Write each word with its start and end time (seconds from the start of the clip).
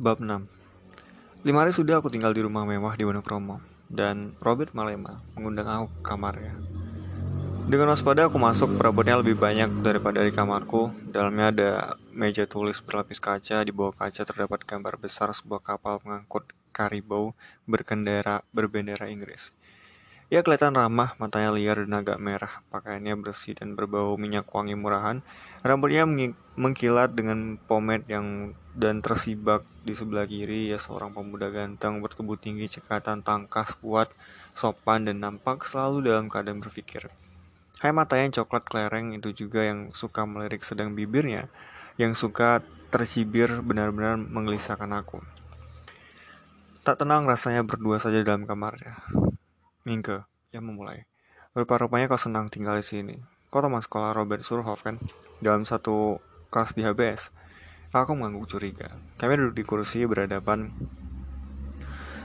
Bab 0.00 0.16
6 0.16 1.44
Lima 1.44 1.60
hari 1.60 1.76
sudah 1.76 2.00
aku 2.00 2.08
tinggal 2.08 2.32
di 2.32 2.40
rumah 2.40 2.64
mewah 2.64 2.96
di 2.96 3.04
Wonokromo 3.04 3.60
Dan 3.84 4.32
Robert 4.40 4.72
Malema 4.72 5.20
mengundang 5.36 5.68
aku 5.68 5.86
ke 5.92 6.00
kamarnya. 6.00 6.56
Dengan 7.68 7.92
waspada 7.92 8.32
aku 8.32 8.40
masuk. 8.40 8.80
Perabotnya 8.80 9.20
lebih 9.20 9.36
banyak 9.36 9.84
daripada 9.84 10.24
di 10.24 10.32
kamarku. 10.32 10.88
Dalamnya 11.04 11.52
ada 11.52 11.70
meja 12.16 12.48
tulis 12.48 12.80
berlapis 12.80 13.20
kaca. 13.20 13.60
Di 13.60 13.76
bawah 13.76 13.92
kaca 13.92 14.24
terdapat 14.24 14.64
gambar 14.64 14.96
besar 14.96 15.36
sebuah 15.36 15.60
kapal 15.60 16.00
pengangkut 16.00 16.48
karibau 16.72 17.36
berkendara 17.68 18.40
berbendera 18.56 19.04
Inggris. 19.12 19.52
Ia 20.32 20.40
kelihatan 20.40 20.80
ramah, 20.80 21.12
matanya 21.20 21.52
liar 21.52 21.84
dan 21.84 22.06
agak 22.06 22.22
merah, 22.22 22.62
pakaiannya 22.70 23.18
bersih 23.18 23.52
dan 23.58 23.76
berbau 23.76 24.14
minyak 24.14 24.46
wangi 24.48 24.78
murahan. 24.78 25.20
Rambutnya 25.66 26.06
mengkilat 26.56 27.12
dengan 27.18 27.58
pomade 27.68 28.06
yang 28.06 28.54
dan 28.78 29.02
tersibak 29.02 29.66
di 29.80 29.96
sebelah 29.96 30.28
kiri 30.28 30.68
ya 30.68 30.76
seorang 30.76 31.16
pemuda 31.16 31.48
ganteng 31.48 32.04
bertubuh 32.04 32.36
tinggi, 32.36 32.68
cekatan, 32.68 33.24
tangkas, 33.24 33.76
kuat, 33.80 34.12
sopan 34.52 35.08
dan 35.08 35.24
nampak 35.24 35.64
selalu 35.64 36.12
dalam 36.12 36.28
keadaan 36.28 36.60
berpikir. 36.60 37.08
Hai 37.80 37.96
matanya 37.96 38.28
yang 38.28 38.36
coklat 38.44 38.64
klereng 38.68 39.16
itu 39.16 39.32
juga 39.32 39.64
yang 39.64 39.88
suka 39.96 40.28
melirik 40.28 40.60
sedang 40.60 40.92
bibirnya, 40.92 41.48
yang 41.96 42.12
suka 42.12 42.60
tercibir 42.92 43.48
benar-benar 43.64 44.20
menggelisahkan 44.20 44.90
aku. 44.92 45.24
Tak 46.84 47.00
tenang 47.00 47.24
rasanya 47.24 47.64
berdua 47.64 47.96
saja 47.96 48.20
dalam 48.20 48.44
kamarnya. 48.44 49.00
Mingke, 49.88 50.28
yang 50.52 50.68
memulai. 50.68 51.08
Rupa-rupanya 51.56 52.08
kau 52.08 52.20
senang 52.20 52.52
tinggal 52.52 52.76
di 52.76 52.84
sini. 52.84 53.16
Kau 53.48 53.64
teman 53.64 53.80
sekolah 53.80 54.12
Robert 54.12 54.44
Surhoff 54.44 54.84
kan? 54.84 55.00
Dalam 55.40 55.64
satu 55.64 56.20
kelas 56.52 56.76
di 56.76 56.84
HBS. 56.84 57.32
Aku 57.90 58.14
mengangguk 58.14 58.46
curiga. 58.46 58.94
Kami 59.18 59.34
duduk 59.34 59.54
di 59.58 59.64
kursi 59.66 60.06
berhadapan. 60.06 60.70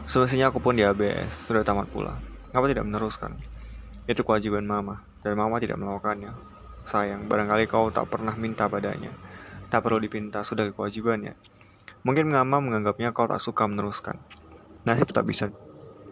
Semestinya 0.06 0.54
aku 0.54 0.62
pun 0.62 0.78
di 0.78 0.86
HBS, 0.86 1.50
sudah 1.50 1.66
tamat 1.66 1.90
pula. 1.90 2.22
Ngapa 2.54 2.70
tidak 2.70 2.86
meneruskan? 2.86 3.34
Itu 4.06 4.22
kewajiban 4.22 4.70
mama, 4.70 5.02
dan 5.26 5.34
mama 5.34 5.58
tidak 5.58 5.82
melakukannya. 5.82 6.38
Sayang, 6.86 7.26
barangkali 7.26 7.66
kau 7.66 7.90
tak 7.90 8.06
pernah 8.14 8.38
minta 8.38 8.70
padanya. 8.70 9.10
Tak 9.74 9.82
perlu 9.82 9.98
dipinta, 9.98 10.46
sudah 10.46 10.70
kewajibannya. 10.70 11.34
Mungkin 12.06 12.30
mama 12.30 12.62
menganggapnya 12.62 13.10
kau 13.18 13.26
tak 13.26 13.42
suka 13.42 13.66
meneruskan. 13.66 14.22
Nasib 14.86 15.10
tak 15.10 15.26
bisa 15.26 15.50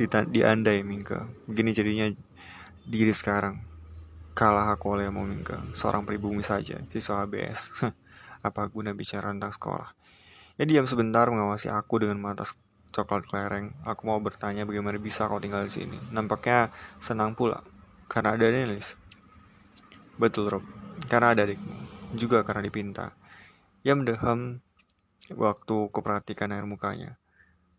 diandai 0.01 0.81
Mingke 0.81 1.21
begini 1.45 1.69
jadinya 1.69 2.09
diri 2.83 3.13
sekarang 3.13 3.61
kalah 4.33 4.73
aku 4.73 4.97
oleh 4.97 5.07
mau 5.13 5.21
Mingke 5.21 5.53
seorang 5.77 6.01
pribumi 6.01 6.41
saja 6.41 6.81
siswa 6.89 7.21
ABS 7.21 7.69
apa 8.43 8.67
guna 8.69 8.91
bicara 8.91 9.31
tentang 9.31 9.55
sekolah 9.55 9.89
ya 10.59 10.63
diam 10.67 10.85
sebentar 10.85 11.25
mengawasi 11.31 11.71
aku 11.71 12.03
dengan 12.03 12.19
mata 12.19 12.43
coklat 12.93 13.25
kelereng 13.25 13.73
aku 13.87 14.05
mau 14.05 14.19
bertanya 14.21 14.67
bagaimana 14.67 14.99
bisa 15.01 15.25
kau 15.25 15.41
tinggal 15.41 15.65
di 15.65 15.73
sini 15.73 15.97
nampaknya 16.11 16.69
senang 17.01 17.33
pula 17.33 17.63
karena 18.11 18.37
ada 18.37 18.51
Nelis 18.51 18.99
betul 20.19 20.51
Rob 20.51 20.63
karena 21.09 21.33
ada 21.33 21.47
adikmu 21.47 21.73
juga 22.13 22.45
karena 22.45 22.61
dipinta 22.67 23.15
ia 23.81 23.97
mendeham 23.97 24.61
waktu 25.33 25.89
kuperhatikan 25.89 26.53
air 26.53 26.67
mukanya 26.69 27.17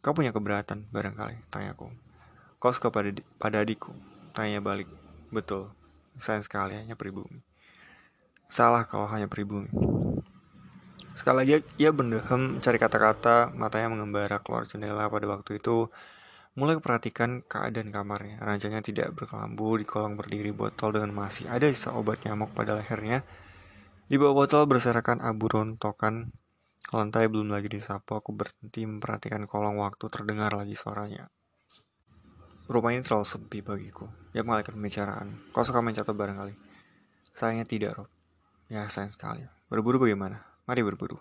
Kau 0.05 0.12
punya 0.12 0.37
keberatan 0.37 0.85
barangkali, 0.92 1.48
tanyaku. 1.48 1.89
Kau 2.61 2.69
suka 2.77 2.92
pada, 2.92 3.09
pada 3.41 3.65
adikku? 3.65 3.89
Tanya 4.37 4.61
balik. 4.61 4.85
Betul, 5.33 5.73
sayang 6.20 6.45
sekali 6.45 6.77
hanya 6.77 6.92
pribumi. 6.92 7.41
Salah 8.53 8.85
kalau 8.85 9.09
hanya 9.09 9.33
pribumi. 9.33 9.73
Sekali 11.14 11.36
lagi 11.47 11.55
ia 11.79 11.95
berdehem 11.95 12.58
cari 12.58 12.79
kata-kata, 12.83 13.55
matanya 13.55 13.86
mengembara 13.95 14.42
keluar 14.42 14.67
jendela 14.67 15.07
pada 15.07 15.30
waktu 15.30 15.63
itu. 15.63 15.86
Mulai 16.58 16.79
perhatikan 16.83 17.42
keadaan 17.47 17.95
kamarnya. 17.95 18.42
Ranjangnya 18.42 18.83
tidak 18.83 19.14
berkelambu, 19.14 19.79
di 19.79 19.86
kolong 19.86 20.19
berdiri 20.19 20.51
botol 20.51 20.95
dengan 20.98 21.14
masih 21.14 21.47
ada 21.51 21.70
sisa 21.70 21.95
obat 21.95 22.23
nyamuk 22.27 22.51
pada 22.55 22.79
lehernya. 22.79 23.23
Di 24.11 24.19
bawah 24.19 24.47
botol 24.47 24.67
berserakan 24.67 25.23
abu 25.23 25.47
rontokan. 25.47 26.35
Lantai 26.95 27.27
belum 27.27 27.51
lagi 27.51 27.70
disapu, 27.70 28.19
aku 28.19 28.35
berhenti 28.35 28.86
memperhatikan 28.86 29.46
kolong 29.51 29.83
waktu 29.83 30.07
terdengar 30.11 30.55
lagi 30.55 30.79
suaranya. 30.79 31.27
Rumah 32.70 32.91
ini 32.95 33.02
terlalu 33.02 33.27
sepi 33.27 33.58
bagiku. 33.63 34.07
Dia 34.31 34.46
mengalihkan 34.46 34.79
pembicaraan. 34.79 35.29
Kau 35.51 35.67
suka 35.67 35.83
main 35.83 35.95
catur 35.95 36.14
bareng 36.14 36.39
kali? 36.39 36.55
Sayangnya 37.35 37.67
tidak, 37.67 37.98
Rob. 37.98 38.11
Ya, 38.70 38.86
sayang 38.86 39.11
sekali. 39.11 39.42
Berburu 39.67 40.07
bagaimana? 40.07 40.54
Mari 40.64 40.80
berburu. 40.80 41.20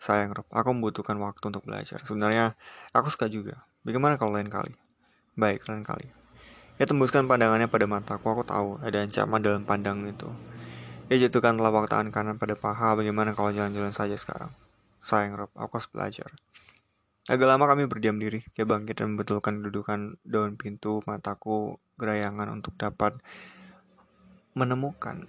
Sayang, 0.00 0.32
Rob. 0.32 0.46
Aku 0.48 0.72
membutuhkan 0.72 1.18
waktu 1.20 1.42
untuk 1.50 1.66
belajar. 1.66 2.00
Sebenarnya, 2.06 2.56
aku 2.94 3.10
suka 3.10 3.26
juga. 3.26 3.66
Bagaimana 3.84 4.16
kalau 4.16 4.32
lain 4.32 4.48
kali? 4.48 4.72
Baik, 5.36 5.66
lain 5.68 5.84
kali. 5.84 6.08
Ia 6.80 6.88
tembuskan 6.88 7.28
pandangannya 7.28 7.68
pada 7.68 7.84
mataku. 7.84 8.32
Aku 8.32 8.42
tahu 8.48 8.80
ada 8.80 9.04
ancaman 9.04 9.44
dalam 9.44 9.62
pandang 9.68 10.00
itu. 10.08 10.30
Ia 11.12 11.28
jatuhkan 11.28 11.58
telapak 11.60 11.90
tangan 11.92 12.08
kanan 12.14 12.36
pada 12.40 12.56
paha. 12.56 12.96
Bagaimana 12.96 13.36
kalau 13.36 13.52
jalan-jalan 13.52 13.92
saja 13.92 14.16
sekarang? 14.16 14.54
Sayang, 15.04 15.36
Rob. 15.36 15.50
Aku 15.58 15.76
harus 15.76 15.90
belajar. 15.92 16.32
Agak 17.28 17.46
lama 17.50 17.68
kami 17.68 17.84
berdiam 17.84 18.16
diri. 18.16 18.40
Dia 18.56 18.64
bangkit 18.64 19.02
dan 19.02 19.12
membetulkan 19.12 19.60
kedudukan 19.60 20.16
daun 20.24 20.56
pintu 20.56 21.04
mataku 21.04 21.76
gerayangan 22.00 22.48
untuk 22.48 22.72
dapat 22.80 23.20
menemukan 24.56 25.28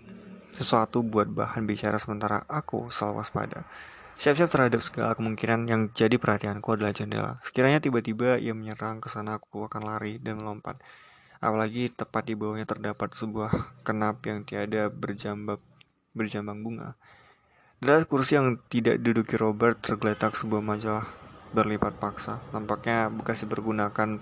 sesuatu 0.55 1.03
buat 1.05 1.27
bahan 1.29 1.63
bicara 1.67 1.99
sementara 2.01 2.43
aku 2.47 2.91
selalu 2.91 3.23
waspada. 3.23 3.67
Siap-siap 4.21 4.53
terhadap 4.53 4.85
segala 4.85 5.17
kemungkinan 5.17 5.65
yang 5.65 5.81
jadi 5.97 6.21
perhatianku 6.21 6.77
adalah 6.77 6.93
jendela. 6.93 7.41
Sekiranya 7.41 7.81
tiba-tiba 7.81 8.37
ia 8.37 8.53
menyerang 8.53 9.01
ke 9.01 9.09
sana 9.09 9.41
aku 9.41 9.65
akan 9.65 9.81
lari 9.81 10.21
dan 10.21 10.37
melompat. 10.37 10.77
Apalagi 11.41 11.89
tepat 11.89 12.29
di 12.29 12.37
bawahnya 12.37 12.69
terdapat 12.69 13.17
sebuah 13.17 13.81
kenap 13.81 14.21
yang 14.29 14.45
tiada 14.45 14.93
berjambak 14.93 15.57
berjambang 16.13 16.61
bunga. 16.61 16.93
Dari 17.81 18.05
kursi 18.05 18.37
yang 18.37 18.61
tidak 18.69 19.01
diduduki 19.01 19.41
Robert 19.41 19.81
tergeletak 19.81 20.37
sebuah 20.37 20.61
majalah 20.61 21.09
berlipat 21.49 21.97
paksa. 21.97 22.37
Nampaknya 22.53 23.09
bekas 23.09 23.41
dipergunakan 23.41 24.21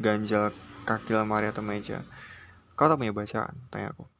ganjal 0.00 0.56
kaki 0.88 1.12
lemari 1.12 1.52
atau 1.52 1.60
meja. 1.60 2.00
Kau 2.72 2.88
tak 2.88 2.96
punya 2.96 3.12
bacaan? 3.12 3.54
Tanya 3.68 3.92
aku. 3.92 4.13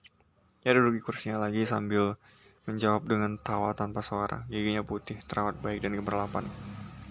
Ya 0.64 0.72
duduk 0.72 0.96
di 0.96 1.02
kursinya 1.04 1.44
lagi 1.44 1.68
sambil 1.68 2.16
menjawab 2.64 3.04
dengan 3.04 3.36
tawa 3.36 3.76
tanpa 3.76 4.00
suara. 4.00 4.48
Giginya 4.48 4.80
putih, 4.80 5.20
terawat 5.28 5.60
baik 5.60 5.84
dan 5.84 5.92
gemerlapan. 5.92 6.48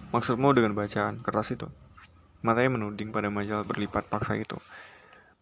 Maksudmu 0.09 0.57
dengan 0.57 0.73
bacaan 0.73 1.21
kertas 1.21 1.53
itu? 1.53 1.69
Matanya 2.41 2.73
menuding 2.81 3.13
pada 3.13 3.29
majalah 3.29 3.61
berlipat 3.61 4.09
paksa 4.09 4.41
itu. 4.41 4.57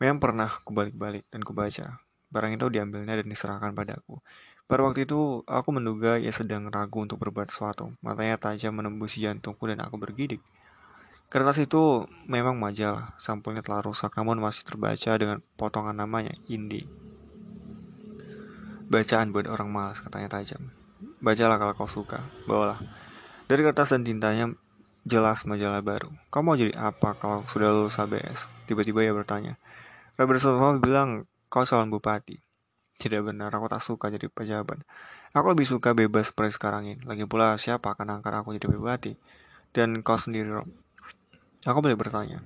Memang 0.03 0.19
pernah 0.19 0.51
kubalik-balik 0.67 1.23
dan 1.31 1.39
kubaca. 1.39 2.03
Barang 2.27 2.51
itu 2.51 2.67
diambilnya 2.67 3.15
dan 3.15 3.27
diserahkan 3.31 3.71
padaku. 3.71 4.19
Pada 4.67 4.87
waktu 4.87 5.03
itu, 5.07 5.43
aku 5.47 5.69
menduga 5.71 6.19
ia 6.19 6.31
sedang 6.31 6.67
ragu 6.71 7.03
untuk 7.03 7.19
berbuat 7.19 7.47
sesuatu. 7.51 7.95
Matanya 8.03 8.39
tajam 8.39 8.75
menembus 8.75 9.15
jantungku 9.19 9.67
dan 9.67 9.79
aku 9.83 9.95
bergidik. 9.99 10.43
Kertas 11.31 11.63
itu 11.63 12.07
memang 12.27 12.59
majalah, 12.59 13.15
sampulnya 13.15 13.63
telah 13.63 13.83
rusak 13.83 14.11
namun 14.19 14.39
masih 14.43 14.67
terbaca 14.67 15.15
dengan 15.15 15.39
potongan 15.55 15.95
namanya, 15.95 16.35
Indi. 16.51 17.10
Bacaan 18.91 19.31
buat 19.31 19.47
orang 19.47 19.71
malas, 19.71 20.03
katanya 20.03 20.27
tajam. 20.27 20.67
Bacalah 21.23 21.55
kalau 21.55 21.73
kau 21.79 21.87
suka, 21.87 22.27
bawalah. 22.43 22.75
Dari 23.47 23.63
kertas 23.63 23.95
dan 23.95 24.03
tintanya 24.03 24.51
jelas 25.07 25.47
majalah 25.47 25.79
baru. 25.79 26.11
Kau 26.27 26.43
mau 26.43 26.59
jadi 26.59 26.75
apa 26.75 27.15
kalau 27.15 27.47
sudah 27.47 27.71
lulus 27.71 27.95
HBS? 27.95 28.51
Tiba-tiba 28.67 28.99
ia 29.07 29.15
bertanya. 29.15 29.55
Robert 30.19 30.43
Sultan 30.43 30.83
bilang, 30.83 31.23
kau 31.47 31.63
calon 31.63 31.87
bupati. 31.87 32.43
Tidak 32.99 33.23
benar, 33.23 33.55
aku 33.55 33.71
tak 33.71 33.79
suka 33.79 34.11
jadi 34.11 34.27
pejabat. 34.27 34.83
Aku 35.31 35.47
lebih 35.55 35.63
suka 35.63 35.95
bebas 35.95 36.27
seperti 36.27 36.59
sekarang 36.59 36.83
ini. 36.83 36.99
Lagi 37.07 37.23
pula, 37.23 37.55
siapa 37.55 37.95
akan 37.95 38.19
angkat 38.19 38.43
aku 38.43 38.59
jadi 38.59 38.67
bupati? 38.67 39.15
Dan 39.71 40.03
kau 40.03 40.19
sendiri, 40.19 40.51
Rob. 40.51 40.67
Aku 41.63 41.79
boleh 41.79 41.95
bertanya. 41.95 42.43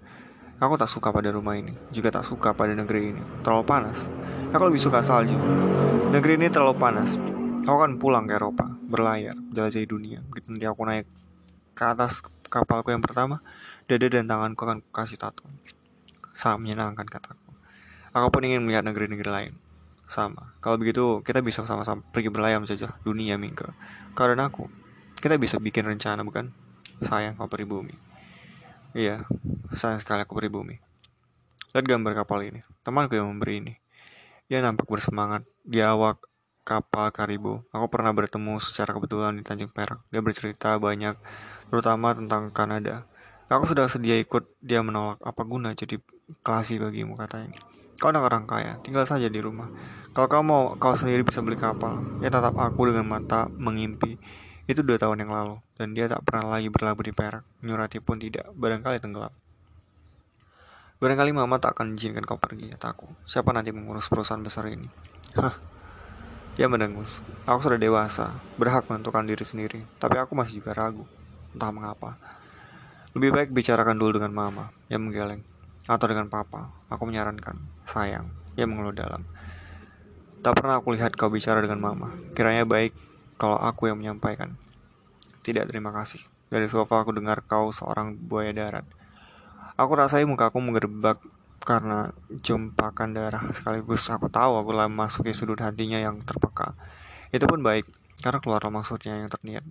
Aku 0.55 0.79
tak 0.79 0.87
suka 0.87 1.11
pada 1.11 1.27
rumah 1.35 1.59
ini, 1.59 1.75
juga 1.91 2.15
tak 2.15 2.23
suka 2.23 2.55
pada 2.55 2.71
negeri 2.71 3.11
ini. 3.11 3.23
Terlalu 3.43 3.67
panas. 3.67 4.07
Aku 4.55 4.63
lebih 4.71 4.79
suka 4.79 5.03
salju. 5.03 5.35
Negeri 6.15 6.39
ini 6.39 6.47
terlalu 6.47 6.79
panas. 6.79 7.19
Aku 7.67 7.75
akan 7.75 7.99
pulang 7.99 8.23
ke 8.23 8.39
Eropa, 8.39 8.63
berlayar, 8.87 9.35
jelajahi 9.51 9.83
dunia. 9.83 10.23
Begitu 10.31 10.55
nanti 10.55 10.63
aku 10.63 10.87
naik 10.87 11.11
ke 11.75 11.83
atas 11.83 12.23
kapalku 12.47 12.95
yang 12.95 13.03
pertama, 13.03 13.43
dada 13.91 14.07
dan 14.07 14.31
tanganku 14.31 14.63
akan 14.63 14.79
kasih 14.95 15.19
tato. 15.19 15.43
Sangat 16.31 16.63
menyenangkan 16.63 17.03
kataku. 17.03 17.51
Aku 18.15 18.31
pun 18.31 18.47
ingin 18.47 18.63
melihat 18.63 18.87
negeri-negeri 18.87 19.27
lain 19.27 19.53
sama. 20.07 20.55
Kalau 20.63 20.79
begitu, 20.79 21.19
kita 21.19 21.43
bisa 21.43 21.67
sama-sama 21.67 21.99
pergi 22.15 22.31
berlayar 22.31 22.63
menjajah 22.63 22.95
dunia 23.03 23.35
Mingke. 23.35 23.75
Karena 24.15 24.47
aku, 24.47 24.71
kita 25.19 25.35
bisa 25.35 25.59
bikin 25.59 25.83
rencana, 25.83 26.23
bukan? 26.23 26.55
Sayang 27.03 27.35
kau 27.35 27.51
pribumi. 27.51 27.91
Iya, 28.95 29.27
sayang 29.75 29.99
sekali 29.99 30.23
aku 30.23 30.39
pribumi. 30.39 30.79
Lihat 31.75 31.83
gambar 31.83 32.23
kapal 32.23 32.47
ini. 32.47 32.63
Temanku 32.79 33.19
yang 33.19 33.27
memberi 33.27 33.59
ini. 33.59 33.73
Ia 34.47 34.63
nampak 34.63 34.87
bersemangat. 34.87 35.43
Dia 35.67 35.91
awak 35.91 36.23
kapal 36.63 37.11
Karibo. 37.11 37.67
Aku 37.75 37.91
pernah 37.91 38.15
bertemu 38.15 38.55
secara 38.63 38.95
kebetulan 38.95 39.35
di 39.35 39.43
Tanjung 39.43 39.67
Perak. 39.67 39.99
Dia 40.15 40.23
bercerita 40.23 40.79
banyak, 40.79 41.19
terutama 41.67 42.15
tentang 42.15 42.55
Kanada. 42.55 43.03
Aku 43.51 43.67
sudah 43.67 43.91
sedia 43.91 44.15
ikut, 44.15 44.47
dia 44.63 44.79
menolak. 44.79 45.19
Apa 45.27 45.43
guna 45.43 45.75
jadi 45.75 45.99
klasi 46.39 46.79
bagimu, 46.79 47.19
katanya. 47.19 47.51
Kau 47.99 48.15
anak 48.15 48.31
orang 48.31 48.47
kaya, 48.47 48.79
tinggal 48.79 49.03
saja 49.03 49.27
di 49.27 49.43
rumah. 49.43 49.67
Kalau 50.15 50.31
kau 50.31 50.39
mau, 50.39 50.79
kau 50.79 50.95
sendiri 50.95 51.27
bisa 51.27 51.43
beli 51.43 51.59
kapal. 51.59 51.99
Ya 52.23 52.31
tatap 52.31 52.55
aku 52.55 52.87
dengan 52.87 53.11
mata 53.11 53.51
mengimpi. 53.51 54.15
Itu 54.65 54.81
dua 54.81 54.97
tahun 54.97 55.25
yang 55.25 55.31
lalu, 55.31 55.61
dan 55.77 55.93
dia 55.93 56.09
tak 56.09 56.25
pernah 56.25 56.57
lagi 56.57 56.73
berlabuh 56.73 57.05
di 57.05 57.13
Perak. 57.13 57.45
Nyurati 57.61 58.01
pun 58.01 58.17
tidak, 58.17 58.49
barangkali 58.57 58.97
tenggelam. 58.97 59.33
Barangkali 60.97 61.31
mama 61.33 61.61
tak 61.61 61.77
akan 61.77 61.93
izinkan 61.93 62.25
kau 62.25 62.41
pergi, 62.41 62.73
kataku. 62.73 63.05
Siapa 63.29 63.53
nanti 63.53 63.69
mengurus 63.69 64.09
perusahaan 64.09 64.41
besar 64.41 64.65
ini? 64.71 64.89
Hah, 65.37 65.53
dia 66.57 66.65
mendengus. 66.65 67.21
Aku 67.45 67.61
sudah 67.61 67.77
dewasa, 67.77 68.33
berhak 68.57 68.89
menentukan 68.89 69.27
diri 69.27 69.45
sendiri, 69.45 69.85
tapi 70.01 70.17
aku 70.17 70.33
masih 70.33 70.63
juga 70.63 70.73
ragu. 70.73 71.05
Entah 71.53 71.69
mengapa. 71.69 72.17
Lebih 73.13 73.31
baik 73.31 73.49
bicarakan 73.53 73.95
dulu 74.01 74.17
dengan 74.17 74.33
mama, 74.33 74.73
yang 74.89 75.05
menggeleng 75.05 75.45
atau 75.85 76.09
dengan 76.09 76.25
papa, 76.25 76.73
aku 76.89 77.05
menyarankan, 77.05 77.61
sayang, 77.85 78.33
ia 78.57 78.65
mengeluh 78.65 78.93
dalam. 78.93 79.21
Tak 80.41 80.57
pernah 80.57 80.81
aku 80.81 80.97
lihat 80.97 81.13
kau 81.13 81.29
bicara 81.29 81.61
dengan 81.61 81.81
mama. 81.81 82.09
Kiranya 82.33 82.65
baik 82.65 82.93
kalau 83.35 83.59
aku 83.59 83.91
yang 83.91 83.99
menyampaikan. 83.99 84.55
Tidak, 85.43 85.67
terima 85.69 85.93
kasih. 85.93 86.23
Dari 86.49 86.69
sofa 86.71 87.03
aku 87.03 87.11
dengar 87.13 87.43
kau 87.45 87.69
seorang 87.69 88.15
buaya 88.15 88.55
darat. 88.55 88.85
Aku 89.75 89.91
rasai 89.97 90.23
muka 90.23 90.47
aku 90.53 90.63
menggerbak 90.63 91.19
karena 91.65 92.13
jumpakan 92.45 93.17
darah 93.17 93.41
sekaligus 93.49 94.05
aku 94.13 94.29
tahu 94.29 94.61
aku 94.61 94.69
telah 94.69 94.85
memasuki 94.85 95.33
sudut 95.33 95.57
hatinya 95.59 95.97
yang 95.97 96.21
terpeka. 96.21 96.77
Itu 97.33 97.49
pun 97.49 97.65
baik, 97.65 97.89
karena 98.21 98.39
keluar 98.39 98.61
maksudnya 98.69 99.17
yang 99.19 99.27
terniat. 99.27 99.65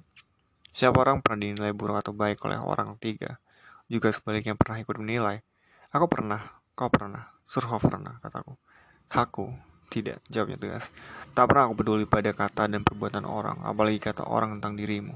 Siapa 0.75 0.99
orang 0.99 1.22
pernah 1.22 1.46
dinilai 1.46 1.70
buruk 1.70 2.02
atau 2.02 2.11
baik 2.11 2.43
oleh 2.43 2.58
orang 2.58 2.99
ketiga, 2.99 3.38
juga 3.87 4.11
sebaliknya 4.11 4.58
pernah 4.58 4.82
ikut 4.82 4.96
menilai. 4.99 5.40
Aku 5.94 6.11
pernah, 6.11 6.58
kau 6.75 6.90
pernah, 6.90 7.31
Surhoff 7.46 7.87
pernah, 7.87 8.19
kataku. 8.19 8.58
Aku, 9.14 9.55
tidak, 9.94 10.19
jawabnya 10.26 10.58
tegas. 10.58 10.91
Tak 11.31 11.46
pernah 11.46 11.70
aku 11.70 11.79
peduli 11.79 12.02
pada 12.02 12.35
kata 12.35 12.67
dan 12.67 12.82
perbuatan 12.82 13.23
orang, 13.23 13.62
apalagi 13.62 14.02
kata 14.02 14.26
orang 14.26 14.58
tentang 14.58 14.75
dirimu. 14.75 15.14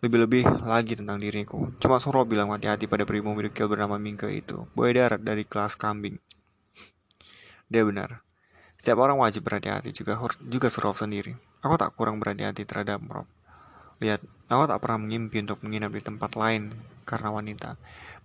Lebih-lebih 0.00 0.64
lagi 0.64 0.96
tentang 0.96 1.20
diriku. 1.20 1.68
Cuma 1.76 2.00
Surhoff 2.00 2.24
bilang 2.24 2.48
hati-hati 2.54 2.88
pada 2.88 3.04
primo 3.04 3.36
midikil 3.36 3.68
bernama 3.68 4.00
Mingke 4.00 4.30
itu. 4.32 4.64
Buaya 4.72 5.04
darat 5.04 5.20
dari 5.20 5.44
kelas 5.44 5.76
kambing. 5.76 6.16
Dia 7.68 7.84
benar. 7.84 8.24
Setiap 8.80 9.04
orang 9.04 9.20
wajib 9.20 9.44
berhati-hati, 9.44 9.92
juga 9.92 10.16
juga 10.40 10.72
Surhoff 10.72 11.02
sendiri. 11.02 11.36
Aku 11.60 11.76
tak 11.76 11.92
kurang 11.98 12.16
berhati-hati 12.22 12.64
terhadap 12.64 13.02
Rob. 13.10 13.28
Lihat, 13.98 14.22
aku 14.48 14.64
tak 14.70 14.78
pernah 14.80 15.04
mengimpi 15.04 15.42
untuk 15.42 15.60
menginap 15.66 15.92
di 15.92 16.00
tempat 16.00 16.32
lain 16.38 16.70
karena 17.04 17.28
wanita 17.34 17.74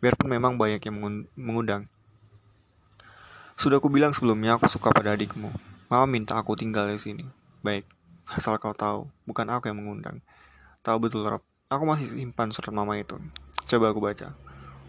biarpun 0.04 0.28
memang 0.28 0.60
banyak 0.60 0.84
yang 0.84 1.24
mengundang. 1.40 1.88
Sudah 3.56 3.80
aku 3.80 3.88
bilang 3.88 4.12
sebelumnya 4.12 4.60
aku 4.60 4.68
suka 4.68 4.92
pada 4.92 5.16
adikmu. 5.16 5.48
Mama 5.88 6.06
minta 6.08 6.40
aku 6.40 6.56
tinggal 6.56 6.88
di 6.88 7.00
sini. 7.00 7.26
Baik, 7.64 7.88
asal 8.30 8.60
kau 8.60 8.76
tahu, 8.76 9.08
bukan 9.28 9.48
aku 9.50 9.72
yang 9.72 9.80
mengundang. 9.80 10.20
Tahu 10.84 11.08
betul, 11.08 11.24
Rob. 11.28 11.44
Aku 11.72 11.88
masih 11.88 12.12
simpan 12.12 12.52
surat 12.52 12.76
mama 12.76 13.00
itu. 13.00 13.16
Coba 13.66 13.90
aku 13.90 14.04
baca. 14.04 14.36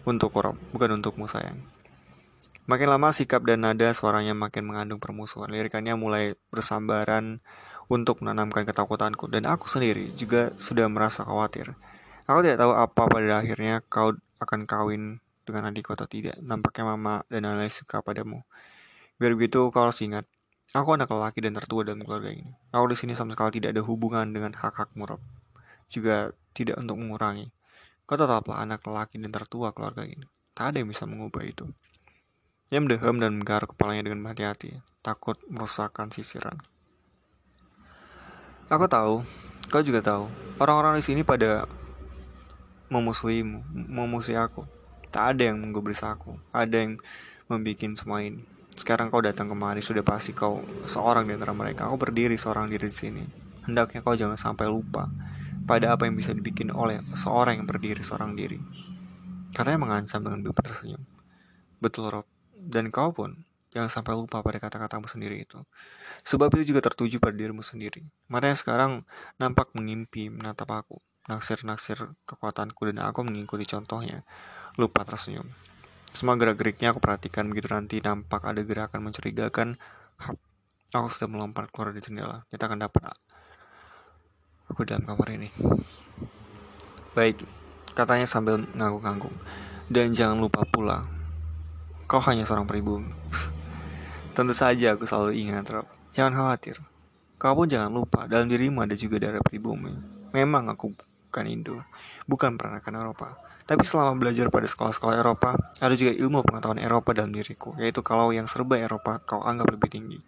Untuk 0.05 0.35
Rob, 0.35 0.59
bukan 0.75 0.99
untukmu 1.01 1.25
sayang. 1.25 1.57
Makin 2.65 2.89
lama 2.89 3.13
sikap 3.13 3.45
dan 3.45 3.61
nada 3.61 3.93
suaranya 3.93 4.33
makin 4.33 4.65
mengandung 4.65 4.97
permusuhan. 4.97 5.53
Lirikannya 5.53 5.93
mulai 5.93 6.33
bersambaran 6.49 7.37
untuk 7.85 8.25
menanamkan 8.25 8.65
ketakutanku 8.65 9.29
dan 9.29 9.45
aku 9.45 9.69
sendiri 9.69 10.09
juga 10.17 10.49
sudah 10.57 10.89
merasa 10.89 11.21
khawatir. 11.21 11.77
Aku 12.25 12.41
tidak 12.41 12.65
tahu 12.65 12.73
apa 12.73 13.05
pada 13.05 13.37
akhirnya 13.37 13.85
kau 13.85 14.17
akan 14.41 14.65
kawin 14.65 15.21
dengan 15.45 15.69
adikku 15.69 15.93
atau 15.93 16.09
tidak. 16.09 16.41
Nampaknya 16.41 16.97
mama 16.97 17.21
dan 17.29 17.45
lain 17.45 17.69
suka 17.69 18.01
padamu. 18.01 18.41
Biar 19.21 19.37
begitu 19.37 19.69
kau 19.69 19.85
harus 19.85 20.01
ingat, 20.01 20.25
aku 20.75 20.99
anak 20.99 21.07
lelaki 21.07 21.39
dan 21.39 21.55
tertua 21.55 21.87
dalam 21.87 22.03
keluarga 22.03 22.35
ini. 22.35 22.51
Aku 22.75 22.91
di 22.91 22.99
sini 22.99 23.15
sama 23.15 23.31
sekali 23.31 23.63
tidak 23.63 23.79
ada 23.79 23.83
hubungan 23.87 24.27
dengan 24.27 24.51
hak-hakmu, 24.51 25.07
Rob. 25.07 25.23
Juga 25.87 26.35
tidak 26.51 26.75
untuk 26.83 26.99
mengurangi. 26.99 27.47
Kau 28.03 28.19
tetaplah 28.19 28.59
anak 28.59 28.83
lelaki 28.83 29.15
dan 29.23 29.31
tertua 29.31 29.71
keluarga 29.71 30.03
ini. 30.03 30.27
Tak 30.51 30.75
ada 30.75 30.83
yang 30.83 30.91
bisa 30.91 31.07
mengubah 31.07 31.47
itu. 31.47 31.71
Ia 32.75 32.83
mendehem 32.83 33.15
dan 33.23 33.39
menggaruk 33.39 33.71
kepalanya 33.71 34.11
dengan 34.11 34.27
hati-hati, 34.27 34.81
takut 34.99 35.39
merusakkan 35.47 36.11
sisiran. 36.11 36.59
Aku 38.67 38.89
tahu, 38.89 39.21
kau 39.69 39.85
juga 39.85 40.01
tahu, 40.01 40.25
orang-orang 40.57 40.97
di 40.97 41.05
sini 41.05 41.21
pada 41.21 41.69
memusuhimu, 42.89 43.61
memusuhi 43.69 44.33
aku. 44.33 44.65
Tak 45.13 45.37
ada 45.37 45.53
yang 45.53 45.61
menggubris 45.61 46.01
aku, 46.01 46.35
ada 46.49 46.73
yang 46.73 46.97
membuat 47.45 47.93
semua 47.93 48.25
ini. 48.25 48.41
Sekarang 48.75 49.07
kau 49.07 49.23
datang 49.23 49.47
kemari, 49.47 49.79
sudah 49.79 50.03
pasti 50.03 50.35
kau 50.35 50.59
seorang 50.83 51.23
di 51.23 51.33
antara 51.33 51.55
mereka. 51.55 51.87
Aku 51.87 51.95
berdiri 51.95 52.35
seorang 52.35 52.67
diri 52.67 52.91
di 52.91 52.95
sini. 52.95 53.23
Hendaknya 53.63 54.03
kau 54.03 54.13
jangan 54.13 54.35
sampai 54.35 54.67
lupa 54.67 55.07
pada 55.65 55.95
apa 55.95 56.05
yang 56.05 56.13
bisa 56.19 56.35
dibikin 56.35 56.69
oleh 56.69 56.99
seorang 57.15 57.63
yang 57.63 57.65
berdiri 57.65 58.03
seorang 58.03 58.35
diri. 58.35 58.59
Katanya 59.55 59.79
mengancam 59.79 60.21
dengan 60.21 60.43
bibir 60.43 60.59
tersenyum. 60.59 61.01
Betul, 61.79 62.11
Rob. 62.11 62.27
Dan 62.51 62.91
kau 62.91 63.15
pun 63.15 63.47
jangan 63.71 63.87
sampai 63.87 64.13
lupa 64.13 64.43
pada 64.43 64.59
kata-katamu 64.59 65.07
sendiri 65.07 65.47
itu. 65.47 65.63
Sebab 66.27 66.51
itu 66.59 66.75
juga 66.75 66.83
tertuju 66.83 67.23
pada 67.23 67.33
dirimu 67.33 67.63
sendiri. 67.63 68.03
Matanya 68.27 68.59
sekarang 68.59 68.91
nampak 69.39 69.71
mengimpi 69.71 70.27
menatap 70.27 70.67
aku 70.75 70.99
naksir-naksir 71.25 72.13
kekuatanku 72.29 72.85
dan 72.89 73.01
aku 73.01 73.25
mengikuti 73.25 73.65
contohnya. 73.65 74.21
Lupa 74.77 75.01
tersenyum. 75.07 75.49
Semua 76.15 76.39
gerak-geriknya 76.39 76.95
aku 76.95 77.03
perhatikan 77.03 77.51
begitu 77.51 77.67
nanti 77.75 77.99
nampak 77.99 78.47
ada 78.47 78.63
gerakan 78.63 79.03
mencurigakan. 79.03 79.75
Hap, 80.15 80.39
aku 80.95 81.11
sudah 81.11 81.27
melompat 81.27 81.67
keluar 81.75 81.91
dari 81.91 81.99
jendela. 81.99 82.47
Kita 82.47 82.71
akan 82.71 82.79
dapat 82.87 83.03
aku 84.71 84.87
dalam 84.87 85.03
kamar 85.03 85.27
ini. 85.35 85.51
Baik, 87.11 87.43
katanya 87.91 88.23
sambil 88.23 88.63
ngangguk-ngangguk. 88.63 89.35
Dan 89.91 90.15
jangan 90.15 90.39
lupa 90.39 90.63
pula, 90.63 91.03
kau 92.07 92.23
hanya 92.23 92.47
seorang 92.47 92.63
pribumi. 92.63 93.11
Tentu 94.39 94.55
saja 94.55 94.95
aku 94.95 95.03
selalu 95.03 95.35
ingat, 95.35 95.67
Rob. 95.67 95.87
Jangan 96.15 96.31
khawatir. 96.31 96.79
Kau 97.35 97.59
pun 97.59 97.67
jangan 97.67 97.91
lupa, 97.91 98.23
dalam 98.23 98.47
dirimu 98.47 98.87
ada 98.87 98.95
juga 98.95 99.19
darah 99.19 99.43
pribumi. 99.43 99.91
Memang 100.31 100.71
aku 100.71 100.95
bukan 101.35 101.51
Indo, 101.51 101.83
bukan 102.31 102.55
peranakan 102.55 102.95
Eropa. 102.95 103.35
Tapi 103.67 103.83
selama 103.83 104.15
belajar 104.15 104.47
pada 104.47 104.63
sekolah-sekolah 104.71 105.19
Eropa, 105.19 105.59
ada 105.83 105.91
juga 105.91 106.15
ilmu 106.15 106.47
pengetahuan 106.47 106.79
Eropa 106.79 107.11
dalam 107.11 107.35
diriku, 107.35 107.75
yaitu 107.75 107.99
kalau 107.99 108.31
yang 108.31 108.47
serba 108.47 108.79
Eropa 108.79 109.19
kau 109.19 109.43
anggap 109.43 109.67
lebih 109.67 109.91
tinggi. 109.91 110.23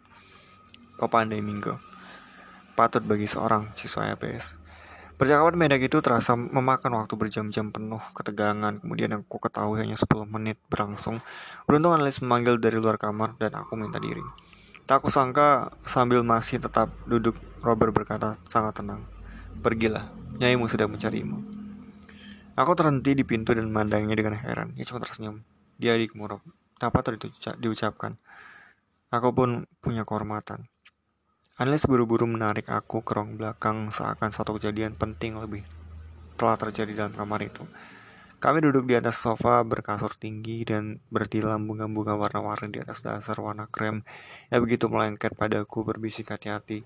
Kau 0.99 1.07
pandai 1.07 1.39
minggu. 1.39 1.79
Patut 2.75 3.07
bagi 3.07 3.23
seorang 3.23 3.71
siswa 3.71 4.11
EPS. 4.19 4.59
Percakapan 5.15 5.55
medak 5.55 5.79
itu 5.87 5.95
terasa 6.03 6.35
memakan 6.35 6.99
waktu 6.99 7.15
berjam-jam 7.15 7.71
penuh 7.71 8.03
ketegangan. 8.11 8.83
Kemudian 8.83 9.15
aku 9.15 9.39
ketahui 9.39 9.79
hanya 9.79 9.95
10 9.95 10.27
menit 10.27 10.59
berlangsung. 10.67 11.23
Beruntung 11.63 11.95
analis 11.95 12.19
memanggil 12.19 12.59
dari 12.59 12.83
luar 12.83 12.99
kamar 12.99 13.39
dan 13.39 13.55
aku 13.55 13.79
minta 13.79 13.97
diri. 13.97 14.21
Tak 14.83 15.01
aku 15.01 15.07
sangka 15.07 15.71
sambil 15.87 16.19
masih 16.21 16.59
tetap 16.59 16.91
duduk, 17.07 17.39
Robert 17.63 17.95
berkata 17.95 18.35
sangat 18.51 18.83
tenang. 18.83 19.16
Pergilah, 19.61 20.13
Nyaimu 20.37 20.69
sudah 20.69 20.85
mencarimu. 20.85 21.41
Aku 22.53 22.71
terhenti 22.77 23.17
di 23.17 23.25
pintu 23.25 23.57
dan 23.57 23.69
memandangnya 23.69 24.13
dengan 24.13 24.37
heran. 24.37 24.77
Ia 24.77 24.85
cuma 24.85 25.01
tersenyum. 25.01 25.41
Dia 25.81 25.97
adikmu, 25.97 26.29
Rob. 26.29 26.45
Tanpa 26.77 27.01
diucapkan. 27.57 28.21
Aku 29.09 29.33
pun 29.33 29.65
punya 29.81 30.05
kehormatan. 30.05 30.69
Analis 31.57 31.89
buru-buru 31.89 32.29
menarik 32.29 32.69
aku 32.69 33.01
ke 33.01 33.17
ruang 33.17 33.33
belakang 33.33 33.89
seakan 33.89 34.29
suatu 34.29 34.61
kejadian 34.61 34.93
penting 34.93 35.41
lebih 35.41 35.65
telah 36.37 36.53
terjadi 36.53 36.93
dalam 36.93 37.17
kamar 37.17 37.41
itu. 37.41 37.65
Kami 38.37 38.61
duduk 38.61 38.85
di 38.85 38.93
atas 38.93 39.17
sofa 39.17 39.65
berkasur 39.65 40.13
tinggi 40.13 40.61
dan 40.61 41.01
bertilam 41.09 41.65
bunga-bunga 41.65 42.13
warna-warni 42.13 42.77
di 42.77 42.79
atas 42.85 43.01
dasar 43.01 43.41
warna 43.41 43.65
krem 43.65 44.05
yang 44.53 44.61
begitu 44.61 44.85
melengket 44.85 45.33
padaku 45.33 45.81
berbisik 45.81 46.29
hati-hati. 46.29 46.85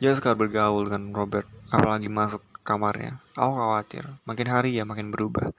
Jangan 0.00 0.16
sekar 0.16 0.32
bergaul 0.32 0.88
dengan 0.88 1.12
Robert, 1.12 1.44
apalagi 1.68 2.08
masuk 2.08 2.40
kamarnya. 2.64 3.20
Aku 3.36 3.52
khawatir, 3.52 4.08
makin 4.24 4.48
hari 4.48 4.72
ya 4.72 4.88
makin 4.88 5.12
berubah. 5.12 5.52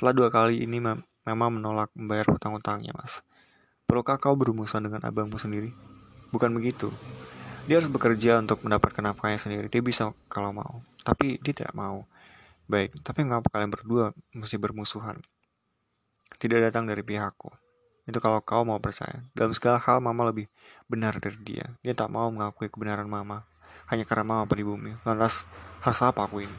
Telah 0.00 0.16
dua 0.16 0.28
kali 0.32 0.64
ini 0.64 0.80
mem 0.80 1.04
memang 1.28 1.60
menolak 1.60 1.92
membayar 1.92 2.24
hutang-hutangnya, 2.32 2.96
mas. 2.96 3.20
Perlukah 3.84 4.16
kau 4.16 4.32
berumusan 4.32 4.88
dengan 4.88 5.04
abangmu 5.04 5.36
sendiri? 5.36 5.76
Bukan 6.32 6.56
begitu. 6.56 6.88
Dia 7.68 7.84
harus 7.84 7.92
bekerja 7.92 8.40
untuk 8.40 8.64
mendapatkan 8.64 9.12
nafkahnya 9.12 9.36
sendiri. 9.36 9.68
Dia 9.68 9.84
bisa 9.84 10.16
kalau 10.32 10.56
mau, 10.56 10.80
tapi 11.04 11.36
dia 11.44 11.52
tidak 11.52 11.76
mau. 11.76 12.08
Baik, 12.72 12.96
tapi 13.04 13.28
mengapa 13.28 13.52
kalian 13.52 13.68
berdua 13.68 14.16
mesti 14.32 14.56
bermusuhan? 14.56 15.20
Tidak 16.40 16.64
datang 16.64 16.88
dari 16.88 17.04
pihakku. 17.04 17.52
Itu 18.08 18.24
kalau 18.24 18.40
kau 18.40 18.64
mau 18.64 18.80
percaya. 18.80 19.20
Dalam 19.36 19.52
segala 19.52 19.76
hal 19.84 20.00
mama 20.00 20.32
lebih 20.32 20.48
benar 20.88 21.20
dari 21.20 21.36
dia. 21.44 21.76
Dia 21.84 21.92
tak 21.92 22.08
mau 22.08 22.32
mengakui 22.32 22.72
kebenaran 22.72 23.04
mama. 23.04 23.51
Hanya 23.92 24.08
karena 24.08 24.24
mama 24.24 24.48
pribumi. 24.48 24.96
Lantas 25.04 25.44
harus 25.84 26.00
apa 26.00 26.24
aku 26.24 26.48
ini? 26.48 26.58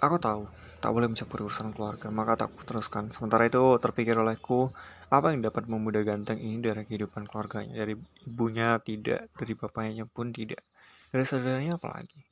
Aku 0.00 0.16
tahu, 0.16 0.48
tak 0.80 0.96
boleh 0.96 1.12
mencampuri 1.12 1.44
urusan 1.44 1.76
keluarga, 1.76 2.08
maka 2.08 2.48
tak 2.48 2.56
teruskan. 2.64 3.12
Sementara 3.12 3.44
itu 3.44 3.60
terpikir 3.76 4.16
olehku, 4.16 4.72
apa 5.12 5.36
yang 5.36 5.44
dapat 5.44 5.68
memudah 5.68 6.00
ganteng 6.00 6.40
ini 6.40 6.64
dari 6.64 6.88
kehidupan 6.88 7.28
keluarganya? 7.28 7.76
Dari 7.76 7.92
ibunya 8.24 8.80
tidak, 8.80 9.28
dari 9.36 9.52
bapaknya 9.52 10.08
pun 10.08 10.32
tidak. 10.32 10.64
Dari 11.12 11.28
saudaranya 11.28 11.76
apa 11.76 11.92
lagi? 11.92 12.24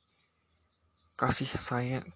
Kasih 1.13 1.53
sayang, 1.53 2.09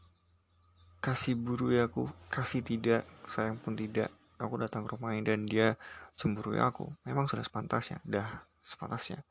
kasih 1.03 1.37
buru 1.37 1.69
ya 1.69 1.85
aku, 1.85 2.09
kasih 2.33 2.65
tidak, 2.65 3.05
sayang 3.29 3.61
pun 3.61 3.77
tidak. 3.77 4.09
Aku 4.41 4.57
datang 4.57 4.89
ke 4.89 4.97
rumahnya 4.97 5.37
dan 5.37 5.45
dia 5.45 5.77
cemburu 6.17 6.57
ya 6.57 6.73
aku. 6.73 6.89
Memang 7.05 7.29
sudah 7.29 7.45
sepantasnya, 7.45 8.01
dah 8.01 8.47
sepantasnya. 8.65 9.21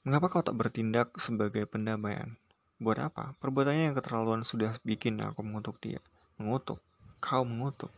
Mengapa 0.00 0.32
kau 0.32 0.40
tak 0.40 0.56
bertindak 0.56 1.12
sebagai 1.20 1.68
pendamaian? 1.68 2.40
Buat 2.80 3.12
apa? 3.12 3.36
Perbuatannya 3.36 3.92
yang 3.92 3.96
keterlaluan 4.00 4.40
sudah 4.48 4.72
bikin 4.80 5.20
aku 5.20 5.44
mengutuk 5.44 5.76
dia. 5.76 6.00
Mengutuk. 6.40 6.80
Kau 7.20 7.44
mengutuk. 7.44 7.92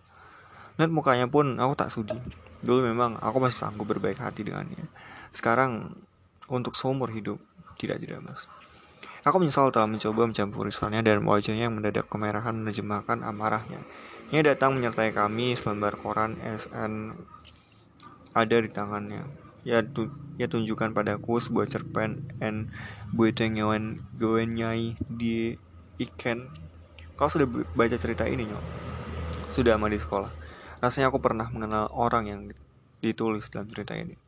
Dan 0.75 0.91
mukanya 0.91 1.31
pun 1.31 1.63
aku 1.63 1.79
tak 1.79 1.95
sudi. 1.95 2.19
Dulu 2.59 2.91
memang 2.91 3.23
aku 3.23 3.39
masih 3.39 3.63
sanggup 3.63 3.87
berbaik 3.87 4.19
hati 4.19 4.43
dengannya. 4.43 4.83
Sekarang 5.31 5.95
untuk 6.51 6.75
seumur 6.75 7.07
hidup 7.15 7.39
tidak 7.79 8.03
tidak 8.03 8.19
mas. 8.19 8.51
Aku 9.23 9.39
menyesal 9.39 9.71
telah 9.71 9.87
mencoba 9.87 10.27
mencampuri 10.27 10.75
suaranya 10.75 11.07
dan 11.07 11.23
wajahnya 11.23 11.71
yang 11.71 11.79
mendadak 11.79 12.11
kemerahan 12.11 12.59
menerjemahkan 12.59 13.23
amarahnya. 13.23 13.79
Ia 14.35 14.43
datang 14.43 14.75
menyertai 14.75 15.15
kami 15.15 15.55
selembar 15.55 15.95
koran 16.03 16.35
SN 16.43 17.15
ada 18.35 18.57
di 18.59 18.67
tangannya. 18.75 19.42
Ya, 19.63 19.79
tu, 19.87 20.11
ya 20.43 20.51
tunjukkan 20.51 20.91
padaku 20.91 21.39
sebuah 21.39 21.71
cerpen 21.71 22.27
N 22.43 22.75
buitengawan 23.15 24.03
gawen 24.19 24.59
nyai 24.59 24.99
di 25.07 25.55
iken. 26.03 26.51
Kau 27.15 27.31
sudah 27.31 27.47
baca 27.47 27.95
cerita 27.95 28.27
ini, 28.27 28.51
Nyok? 28.51 28.65
Sudah 29.53 29.79
ama 29.79 29.87
di 29.87 30.03
sekolah. 30.03 30.35
Rasanya 30.83 31.15
aku 31.15 31.23
pernah 31.23 31.47
mengenal 31.55 31.87
orang 31.95 32.25
yang 32.27 32.41
ditulis 32.99 33.47
dalam 33.55 33.71
cerita 33.71 33.95
ini. 33.95 34.19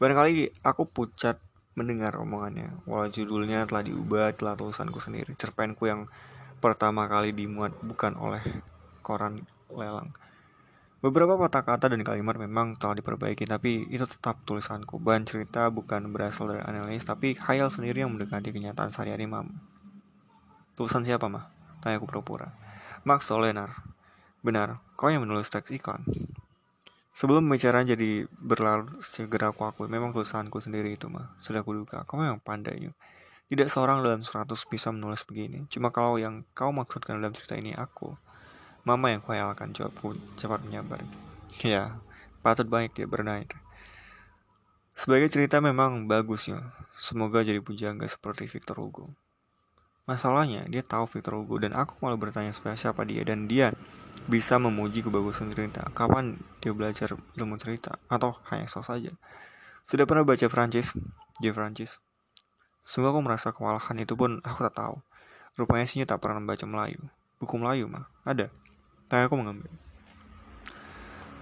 Barangkali 0.00 0.64
aku 0.64 0.88
pucat 0.88 1.36
mendengar 1.76 2.16
omongannya. 2.16 2.72
Walau 2.88 3.12
judulnya 3.12 3.68
telah 3.68 3.84
diubah, 3.84 4.32
telah 4.32 4.56
tulisanku 4.56 4.96
sendiri. 4.96 5.36
Cerpenku 5.36 5.84
yang 5.84 6.08
pertama 6.64 7.04
kali 7.04 7.36
dimuat 7.36 7.76
bukan 7.84 8.16
oleh 8.16 8.40
koran 9.04 9.44
lelang. 9.68 10.16
Beberapa 10.96 11.36
kata-kata 11.36 11.92
dan 11.92 12.00
kalimat 12.00 12.40
memang 12.40 12.72
telah 12.80 12.96
diperbaiki, 12.96 13.44
tapi 13.44 13.84
itu 13.92 14.08
tetap 14.08 14.40
tulisanku. 14.48 14.96
Bahan 14.96 15.28
cerita 15.28 15.68
bukan 15.68 16.08
berasal 16.08 16.48
dari 16.48 16.64
analis, 16.64 17.04
tapi 17.04 17.36
khayal 17.36 17.68
sendiri 17.68 18.00
yang 18.00 18.16
mendekati 18.16 18.48
kenyataan 18.48 18.88
sehari-hari 18.96 19.28
mam. 19.28 19.52
Tulisan 20.72 21.04
siapa, 21.04 21.28
mah? 21.28 21.52
Tanya 21.84 22.00
aku 22.00 22.08
pura-pura. 22.08 22.48
Max 23.04 23.28
Solenar. 23.28 23.76
Benar, 24.40 24.80
kau 24.96 25.12
yang 25.12 25.28
menulis 25.28 25.52
teks 25.52 25.68
iklan. 25.68 26.00
Sebelum 27.12 27.44
pembicaraan 27.44 27.84
jadi 27.84 28.24
berlalu, 28.32 28.96
segera 29.04 29.52
aku 29.52 29.68
akui 29.68 29.92
memang 29.92 30.16
tulisanku 30.16 30.64
sendiri 30.64 30.96
itu, 30.96 31.12
mah. 31.12 31.36
Sudah 31.44 31.60
kuduga, 31.60 32.08
kau 32.08 32.16
memang 32.16 32.40
pandai, 32.40 32.88
Tidak 33.52 33.68
seorang 33.68 34.00
dalam 34.00 34.24
seratus 34.24 34.64
bisa 34.64 34.88
menulis 34.96 35.28
begini. 35.28 35.68
Cuma 35.68 35.92
kalau 35.92 36.16
yang 36.16 36.40
kau 36.56 36.72
maksudkan 36.72 37.20
dalam 37.20 37.36
cerita 37.36 37.52
ini 37.52 37.76
aku, 37.76 38.16
Mama 38.86 39.10
yang 39.10 39.18
khayalkan 39.18 39.74
jawabku 39.74 40.14
cepat 40.38 40.62
menyabar. 40.62 41.02
Ya, 41.58 41.98
patut 42.38 42.70
banyak 42.70 42.94
dia 42.94 43.10
bernaik. 43.10 43.58
Sebagai 44.94 45.26
cerita 45.26 45.58
memang 45.58 46.06
bagus 46.06 46.46
ya. 46.46 46.70
Semoga 46.94 47.42
jadi 47.42 47.58
pujangga 47.58 48.06
seperti 48.06 48.46
Victor 48.46 48.78
Hugo. 48.78 49.10
Masalahnya, 50.06 50.70
dia 50.70 50.86
tahu 50.86 51.02
Victor 51.10 51.34
Hugo 51.34 51.58
dan 51.58 51.74
aku 51.74 51.98
malah 51.98 52.14
bertanya 52.14 52.54
siapa 52.54 53.02
dia 53.02 53.26
dan 53.26 53.50
dia 53.50 53.74
bisa 54.30 54.54
memuji 54.62 55.02
kebagusan 55.02 55.50
cerita. 55.50 55.82
Kapan 55.90 56.38
dia 56.62 56.70
belajar 56.70 57.18
ilmu 57.34 57.58
cerita 57.58 57.98
atau 58.06 58.38
hanya 58.54 58.70
so 58.70 58.86
saja? 58.86 59.10
Sudah 59.82 60.06
pernah 60.06 60.22
baca 60.22 60.46
Prancis? 60.46 60.94
Dia 61.42 61.50
Prancis. 61.50 61.98
Sungguh 62.86 63.10
aku 63.10 63.18
merasa 63.18 63.50
kewalahan 63.50 63.98
itu 63.98 64.14
pun 64.14 64.38
aku 64.46 64.62
tak 64.70 64.78
tahu. 64.78 65.02
Rupanya 65.58 65.90
sih 65.90 66.06
tak 66.06 66.22
pernah 66.22 66.38
membaca 66.38 66.62
Melayu. 66.70 67.02
Buku 67.42 67.58
Melayu 67.58 67.90
mah 67.90 68.06
ada. 68.22 68.46
Tapi 69.06 69.22
aku 69.30 69.38
mengambil. 69.38 69.70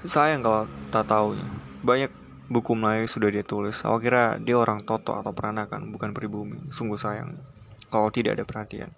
Sayang 0.05 0.45
kalau 0.45 0.69
tak 0.93 1.09
tahu. 1.09 1.41
Banyak 1.81 2.13
buku 2.53 2.77
Melayu 2.77 3.09
sudah 3.09 3.33
dia 3.33 3.41
tulis. 3.41 3.81
Aku 3.81 4.05
kira 4.05 4.37
dia 4.37 4.61
orang 4.61 4.85
toto 4.85 5.17
atau 5.17 5.33
peranakan, 5.33 5.89
bukan 5.89 6.13
pribumi. 6.13 6.61
Sungguh 6.69 7.01
sayang. 7.01 7.41
Kalau 7.89 8.13
tidak 8.13 8.37
ada 8.37 8.45
perhatian. 8.45 8.93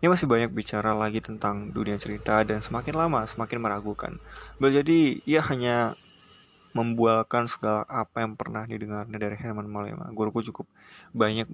Ia 0.00 0.08
masih 0.08 0.28
banyak 0.28 0.52
bicara 0.52 0.96
lagi 0.96 1.20
tentang 1.20 1.72
dunia 1.72 1.96
cerita 2.00 2.40
dan 2.44 2.60
semakin 2.60 2.96
lama 2.96 3.20
semakin 3.24 3.60
meragukan. 3.60 4.16
Jadi 4.60 5.20
ia 5.28 5.44
hanya 5.44 5.96
membualkan 6.72 7.44
segala 7.44 7.84
apa 7.84 8.24
yang 8.24 8.32
pernah 8.36 8.64
didengarnya 8.64 9.16
dari 9.20 9.36
Herman 9.36 9.68
Malema. 9.68 10.08
Guruku 10.12 10.40
cukup 10.52 10.68
banyak 11.12 11.48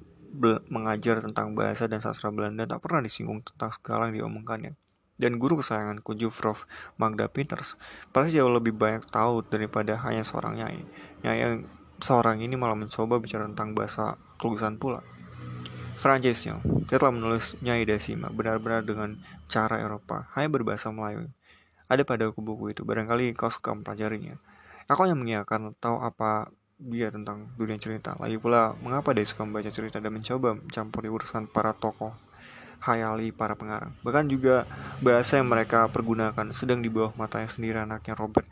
mengajar 0.71 1.23
tentang 1.23 1.59
bahasa 1.59 1.91
dan 1.91 1.99
sastra 1.99 2.31
Belanda 2.31 2.67
tak 2.67 2.83
pernah 2.83 3.03
disinggung 3.03 3.43
tentang 3.43 3.71
segala 3.75 4.11
yang 4.11 4.27
diomongkannya 4.27 4.79
dan 5.17 5.41
guru 5.41 5.61
kesayanganku 5.61 6.13
Jufrov 6.17 6.69
Magda 7.01 7.29
Peters 7.29 7.81
pasti 8.13 8.37
jauh 8.37 8.53
lebih 8.53 8.77
banyak 8.77 9.09
tahu 9.09 9.45
daripada 9.49 9.97
hanya 10.05 10.23
seorang 10.23 10.61
nyai. 10.61 10.81
Nyai 11.25 11.39
yang 11.41 11.55
seorang 12.01 12.45
ini 12.45 12.55
malah 12.55 12.77
mencoba 12.77 13.17
bicara 13.21 13.49
tentang 13.49 13.73
bahasa 13.73 14.21
tulisan 14.37 14.77
pula. 14.77 15.01
Francisnya, 15.97 16.61
dia 16.87 17.01
telah 17.01 17.17
menulis 17.17 17.57
Nyai 17.65 17.89
Desima 17.89 18.29
benar-benar 18.29 18.85
dengan 18.85 19.17
cara 19.49 19.81
Eropa, 19.81 20.29
hanya 20.37 20.53
berbahasa 20.53 20.93
Melayu. 20.93 21.33
Ada 21.89 22.05
pada 22.05 22.29
buku 22.29 22.77
itu, 22.77 22.85
barangkali 22.85 23.33
kau 23.33 23.49
suka 23.49 23.73
mempelajarinya. 23.73 24.37
Aku 24.93 25.09
hanya 25.09 25.17
mengiyakan 25.17 25.73
tahu 25.81 25.97
apa 26.05 26.53
dia 26.77 27.09
tentang 27.09 27.49
dunia 27.57 27.81
cerita. 27.81 28.13
Lagi 28.21 28.37
pula, 28.37 28.77
mengapa 28.85 29.17
dia 29.17 29.25
suka 29.25 29.49
membaca 29.49 29.73
cerita 29.73 29.97
dan 29.97 30.13
mencoba 30.13 30.61
mencampuri 30.61 31.09
urusan 31.09 31.49
para 31.49 31.73
tokoh 31.73 32.13
hayali 32.81 33.33
para 33.33 33.57
pengarang. 33.57 33.95
Bahkan 34.03 34.29
juga 34.31 34.69
bahasa 35.01 35.41
yang 35.41 35.49
mereka 35.51 35.89
pergunakan 35.91 36.53
sedang 36.53 36.81
di 36.81 36.93
bawah 36.93 37.15
matanya 37.17 37.49
sendiri 37.51 37.83
anaknya 37.83 38.15
Robert 38.17 38.47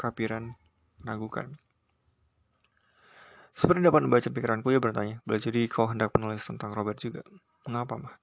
Kapiran 0.00 0.56
ragukan. 1.04 1.56
Seperti 3.50 3.82
dapat 3.82 4.06
membaca 4.06 4.28
pikiranku, 4.30 4.70
ia 4.72 4.80
bertanya, 4.80 5.20
boleh 5.26 5.42
jadi 5.42 5.66
kau 5.66 5.90
hendak 5.90 6.14
menulis 6.16 6.40
tentang 6.46 6.70
Robert 6.72 6.96
juga? 6.96 7.20
Mengapa, 7.66 7.98
mah? 7.98 8.14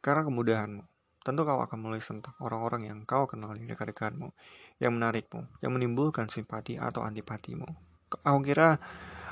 Karena 0.00 0.24
kemudahanmu. 0.24 0.82
Tentu 1.20 1.44
kau 1.44 1.60
akan 1.60 1.78
menulis 1.84 2.08
tentang 2.08 2.32
orang-orang 2.40 2.88
yang 2.88 2.98
kau 3.04 3.28
kenal 3.28 3.52
di 3.52 3.68
dekat-dekatmu, 3.68 4.32
yang 4.80 4.96
menarikmu, 4.96 5.44
yang 5.60 5.76
menimbulkan 5.76 6.32
simpati 6.32 6.80
atau 6.80 7.04
antipatimu. 7.04 7.68
Aku 8.24 8.40
kira 8.40 8.80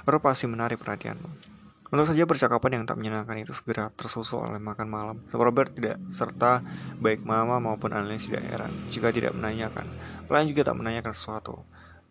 Rob 0.04 0.20
pasti 0.20 0.44
menarik 0.44 0.78
perhatianmu. 0.78 1.57
Tentu 1.88 2.04
saja 2.04 2.28
percakapan 2.28 2.80
yang 2.80 2.85
tak 2.85 3.00
menyenangkan 3.00 3.40
itu 3.40 3.57
segera 3.57 3.88
tersusul 3.97 4.45
oleh 4.45 4.61
makan 4.61 4.88
malam. 4.92 5.16
Robert 5.33 5.73
tidak 5.73 5.97
serta 6.12 6.61
baik 7.00 7.25
mama 7.25 7.57
maupun 7.57 7.97
analis 7.97 8.28
tidak 8.28 8.45
heran 8.45 8.73
jika 8.92 9.09
tidak 9.09 9.33
menanyakan. 9.33 9.88
Lain 10.28 10.45
juga 10.52 10.68
tak 10.68 10.76
menanyakan 10.76 11.16
sesuatu. 11.16 11.64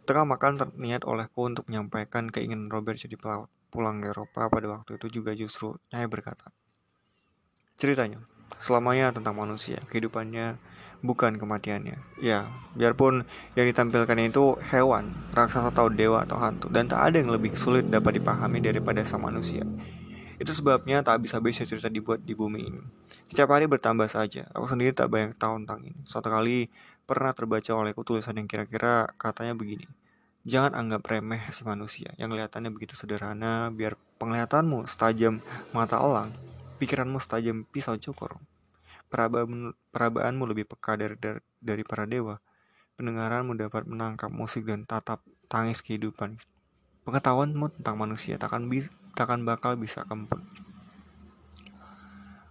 Tengah 0.10 0.26
makan 0.26 0.58
terniat 0.58 1.06
olehku 1.06 1.46
untuk 1.46 1.70
menyampaikan 1.70 2.34
keinginan 2.34 2.74
Robert 2.74 2.98
jadi 2.98 3.14
pelaut 3.22 3.54
pulang 3.70 4.02
ke 4.02 4.10
Eropa 4.10 4.50
pada 4.50 4.66
waktu 4.66 4.98
itu 4.98 5.22
juga 5.22 5.38
justru 5.38 5.78
Nyai 5.94 6.10
berkata. 6.10 6.50
Ceritanya, 7.78 8.18
selamanya 8.58 9.14
tentang 9.14 9.38
manusia, 9.38 9.78
kehidupannya 9.94 10.58
bukan 11.02 11.38
kematiannya. 11.38 12.22
Ya, 12.22 12.50
biarpun 12.74 13.26
yang 13.54 13.66
ditampilkan 13.70 14.18
itu 14.22 14.58
hewan, 14.70 15.14
raksasa 15.34 15.70
atau 15.70 15.90
dewa 15.90 16.26
atau 16.26 16.38
hantu, 16.42 16.70
dan 16.74 16.90
tak 16.90 17.02
ada 17.12 17.22
yang 17.22 17.34
lebih 17.34 17.54
sulit 17.58 17.86
dapat 17.88 18.18
dipahami 18.18 18.62
daripada 18.62 19.06
sang 19.06 19.26
manusia. 19.26 19.66
Itu 20.38 20.54
sebabnya 20.54 21.02
tak 21.02 21.22
habis-habisnya 21.22 21.66
cerita 21.66 21.90
dibuat 21.90 22.22
di 22.22 22.38
bumi 22.38 22.62
ini. 22.62 22.82
Setiap 23.28 23.50
hari 23.54 23.66
bertambah 23.66 24.06
saja, 24.06 24.46
aku 24.54 24.70
sendiri 24.70 24.94
tak 24.94 25.10
banyak 25.10 25.34
tahu 25.36 25.66
tentang 25.66 25.82
ini. 25.82 26.00
Suatu 26.06 26.30
kali 26.30 26.70
pernah 27.10 27.34
terbaca 27.34 27.74
olehku 27.74 28.06
tulisan 28.06 28.38
yang 28.38 28.46
kira-kira 28.46 29.10
katanya 29.18 29.58
begini. 29.58 29.90
Jangan 30.48 30.80
anggap 30.80 31.04
remeh 31.12 31.44
si 31.52 31.68
manusia 31.68 32.16
yang 32.16 32.32
kelihatannya 32.32 32.72
begitu 32.72 32.96
sederhana, 32.96 33.68
biar 33.74 34.00
penglihatanmu 34.22 34.88
setajam 34.88 35.44
mata 35.76 36.00
elang, 36.00 36.32
pikiranmu 36.80 37.20
setajam 37.20 37.68
pisau 37.68 38.00
cukur 38.00 38.40
perabaanmu 39.10 40.44
lebih 40.48 40.68
peka 40.70 41.00
dari, 41.00 41.16
dari, 41.18 41.42
dari 41.60 41.84
para 41.84 42.04
dewa. 42.08 42.38
Pendengaranmu 42.98 43.54
dapat 43.58 43.86
menangkap 43.86 44.30
musik 44.34 44.66
dan 44.66 44.84
tatap 44.84 45.22
tangis 45.48 45.86
kehidupan. 45.86 46.42
Pengetahuanmu 47.08 47.80
tentang 47.80 47.96
manusia 47.96 48.36
takkan, 48.36 48.68
takkan 49.16 49.46
bakal 49.48 49.80
bisa 49.80 50.04
kemput. 50.04 50.44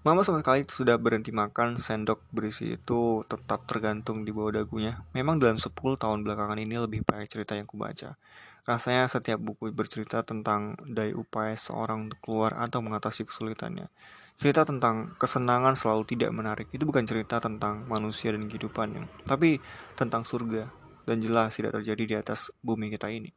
Mama 0.06 0.22
sama 0.22 0.38
sekali 0.38 0.62
sudah 0.62 1.02
berhenti 1.02 1.34
makan, 1.34 1.82
sendok 1.82 2.22
berisi 2.30 2.78
itu 2.78 3.26
tetap 3.26 3.66
tergantung 3.66 4.22
di 4.22 4.30
bawah 4.30 4.62
dagunya. 4.62 5.02
Memang 5.10 5.42
dalam 5.42 5.58
10 5.58 5.74
tahun 5.74 6.22
belakangan 6.22 6.62
ini 6.62 6.78
lebih 6.78 7.02
banyak 7.02 7.26
cerita 7.26 7.58
yang 7.58 7.66
kubaca. 7.66 8.14
Rasanya 8.62 9.10
setiap 9.10 9.42
buku 9.42 9.74
bercerita 9.74 10.22
tentang 10.22 10.78
daya 10.86 11.10
upaya 11.10 11.58
seorang 11.58 12.06
untuk 12.06 12.22
keluar 12.22 12.54
atau 12.54 12.78
mengatasi 12.86 13.26
kesulitannya. 13.26 13.90
Cerita 14.36 14.68
tentang 14.68 15.16
kesenangan 15.16 15.72
selalu 15.72 16.04
tidak 16.12 16.30
menarik. 16.32 16.68
Itu 16.68 16.84
bukan 16.84 17.08
cerita 17.08 17.40
tentang 17.40 17.88
manusia 17.88 18.36
dan 18.36 18.44
kehidupannya, 18.44 19.08
tapi 19.24 19.64
tentang 19.96 20.28
surga 20.28 20.68
dan 21.08 21.24
jelas 21.24 21.56
tidak 21.56 21.80
terjadi 21.80 22.02
di 22.04 22.14
atas 22.20 22.52
bumi 22.60 22.92
kita 22.92 23.08
ini. 23.08 23.32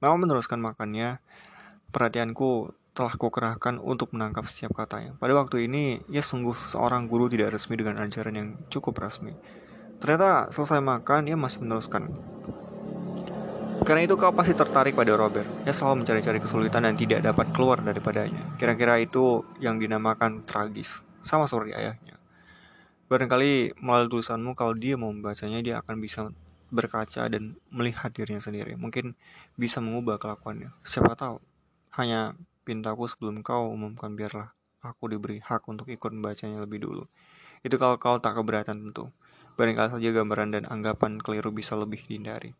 Mama 0.00 0.24
meneruskan 0.24 0.62
makannya. 0.62 1.20
Perhatianku 1.88 2.72
telah 2.92 3.14
kukerahkan 3.14 3.80
untuk 3.80 4.12
menangkap 4.12 4.44
setiap 4.44 4.76
katanya. 4.76 5.16
Pada 5.16 5.32
waktu 5.38 5.70
ini, 5.70 6.04
ia 6.10 6.20
sungguh 6.20 6.52
seorang 6.52 7.08
guru 7.08 7.30
tidak 7.32 7.56
resmi 7.56 7.78
dengan 7.80 8.02
ajaran 8.02 8.34
yang 8.34 8.48
cukup 8.68 8.98
resmi. 9.00 9.32
Ternyata 9.98 10.52
selesai 10.52 10.82
makan, 10.82 11.30
ia 11.30 11.36
masih 11.38 11.64
meneruskan. 11.64 12.12
Karena 13.82 14.02
itu 14.04 14.18
kau 14.18 14.34
pasti 14.34 14.54
tertarik 14.54 14.98
pada 14.98 15.14
Robert. 15.14 15.46
Ia 15.62 15.74
selalu 15.74 16.02
mencari-cari 16.02 16.38
kesulitan 16.42 16.82
dan 16.86 16.98
tidak 16.98 17.22
dapat 17.22 17.52
keluar 17.54 17.78
daripadanya. 17.82 18.58
Kira-kira 18.58 18.98
itu 18.98 19.46
yang 19.62 19.78
dinamakan 19.78 20.42
tragis, 20.42 21.06
sama 21.22 21.46
seperti 21.46 21.74
ayahnya. 21.74 22.18
Barangkali 23.08 23.78
melalui 23.80 24.20
tulisanmu 24.20 24.52
kalau 24.52 24.76
dia 24.76 25.00
mau 25.00 25.08
membacanya 25.08 25.64
dia 25.64 25.80
akan 25.80 25.96
bisa 25.96 26.28
berkaca 26.68 27.24
dan 27.32 27.56
melihat 27.72 28.12
dirinya 28.12 28.42
sendiri. 28.42 28.76
Mungkin 28.76 29.16
bisa 29.56 29.80
mengubah 29.80 30.20
kelakuannya. 30.20 30.76
Siapa 30.84 31.16
tahu. 31.16 31.40
Hanya 31.96 32.36
pintaku 32.68 33.08
sebelum 33.08 33.40
kau 33.40 33.72
umumkan 33.72 34.12
biarlah 34.12 34.52
aku 34.84 35.08
diberi 35.08 35.40
hak 35.40 35.64
untuk 35.66 35.88
ikut 35.88 36.12
membacanya 36.12 36.60
lebih 36.60 36.84
dulu. 36.84 37.08
Itu 37.64 37.80
kalau 37.80 37.96
kau 37.96 38.20
tak 38.20 38.36
keberatan 38.36 38.92
tentu. 38.92 39.10
Barangkali 39.58 39.98
saja 39.98 40.10
gambaran 40.14 40.54
dan 40.54 40.64
anggapan 40.68 41.18
keliru 41.18 41.50
bisa 41.50 41.74
lebih 41.74 42.04
dihindari. 42.06 42.54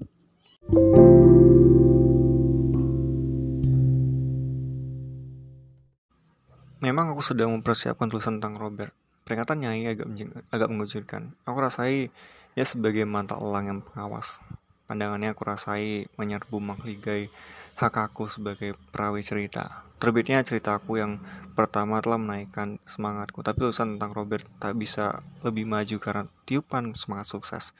Memang 6.98 7.14
aku 7.14 7.22
sedang 7.22 7.54
mempersiapkan 7.54 8.10
tulisan 8.10 8.42
tentang 8.42 8.58
Robert. 8.58 8.90
Peringatan 9.22 9.62
Nyai 9.62 9.86
agak, 9.86 10.10
agak 10.50 10.66
mengejutkan. 10.66 11.30
Aku 11.46 11.62
rasai 11.62 12.10
ya 12.58 12.66
sebagai 12.66 13.06
mata 13.06 13.38
elang 13.38 13.70
yang 13.70 13.80
pengawas. 13.86 14.42
Pandangannya 14.90 15.30
aku 15.30 15.46
rasai 15.46 16.10
menyerbu 16.18 16.58
menghligai 16.58 17.30
hak 17.78 17.94
aku 18.02 18.26
sebagai 18.26 18.74
perawi 18.90 19.22
cerita. 19.22 19.86
Terbitnya 20.02 20.42
ceritaku 20.42 20.98
yang 20.98 21.22
pertama 21.54 22.02
telah 22.02 22.18
menaikkan 22.18 22.82
semangatku, 22.82 23.46
tapi 23.46 23.62
tulisan 23.62 23.94
tentang 23.94 24.10
Robert 24.18 24.42
tak 24.58 24.74
bisa 24.74 25.22
lebih 25.46 25.70
maju 25.70 26.02
karena 26.02 26.26
tiupan 26.50 26.98
semangat 26.98 27.30
sukses. 27.30 27.78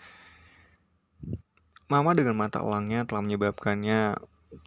Mama 1.91 2.15
dengan 2.15 2.39
mata 2.39 2.63
elangnya 2.63 3.03
telah 3.03 3.27
menyebabkannya 3.27 4.15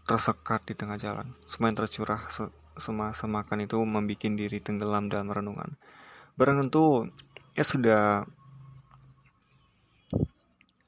tersekat 0.04 0.68
di 0.68 0.76
tengah 0.76 1.00
jalan. 1.00 1.40
Semua 1.48 1.72
yang 1.72 1.80
tercurah 1.80 2.28
semasa 2.80 3.28
makan 3.28 3.66
itu 3.68 3.80
membuat 3.82 4.24
diri 4.36 4.58
tenggelam 4.64 5.12
dalam 5.12 5.28
renungan. 5.28 5.76
Barang 6.36 6.64
tentu, 6.64 7.12
ya 7.56 7.64
sudah 7.68 8.26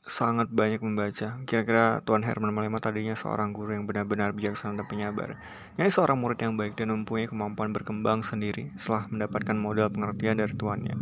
sangat 0.04 0.52
banyak 0.52 0.84
membaca. 0.84 1.40
Kira-kira 1.48 2.04
Tuan 2.04 2.28
Herman 2.28 2.52
Malema 2.52 2.84
tadinya 2.84 3.16
seorang 3.16 3.56
guru 3.56 3.72
yang 3.72 3.88
benar-benar 3.88 4.36
bijaksana 4.36 4.76
dan 4.76 4.88
penyabar. 4.88 5.40
Nyai 5.80 5.88
seorang 5.88 6.20
murid 6.20 6.44
yang 6.44 6.60
baik 6.60 6.76
dan 6.76 6.92
mempunyai 6.92 7.32
kemampuan 7.32 7.72
berkembang 7.72 8.20
sendiri 8.20 8.76
setelah 8.76 9.08
mendapatkan 9.08 9.56
modal 9.56 9.88
pengertian 9.88 10.44
dari 10.44 10.52
tuannya. 10.52 10.96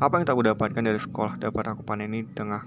Apa 0.00 0.20
yang 0.20 0.24
tak 0.24 0.40
dapatkan 0.40 0.82
dari 0.82 1.00
sekolah 1.00 1.36
dapat 1.36 1.64
aku 1.76 1.84
paneni 1.84 2.24
di 2.24 2.32
tengah 2.32 2.64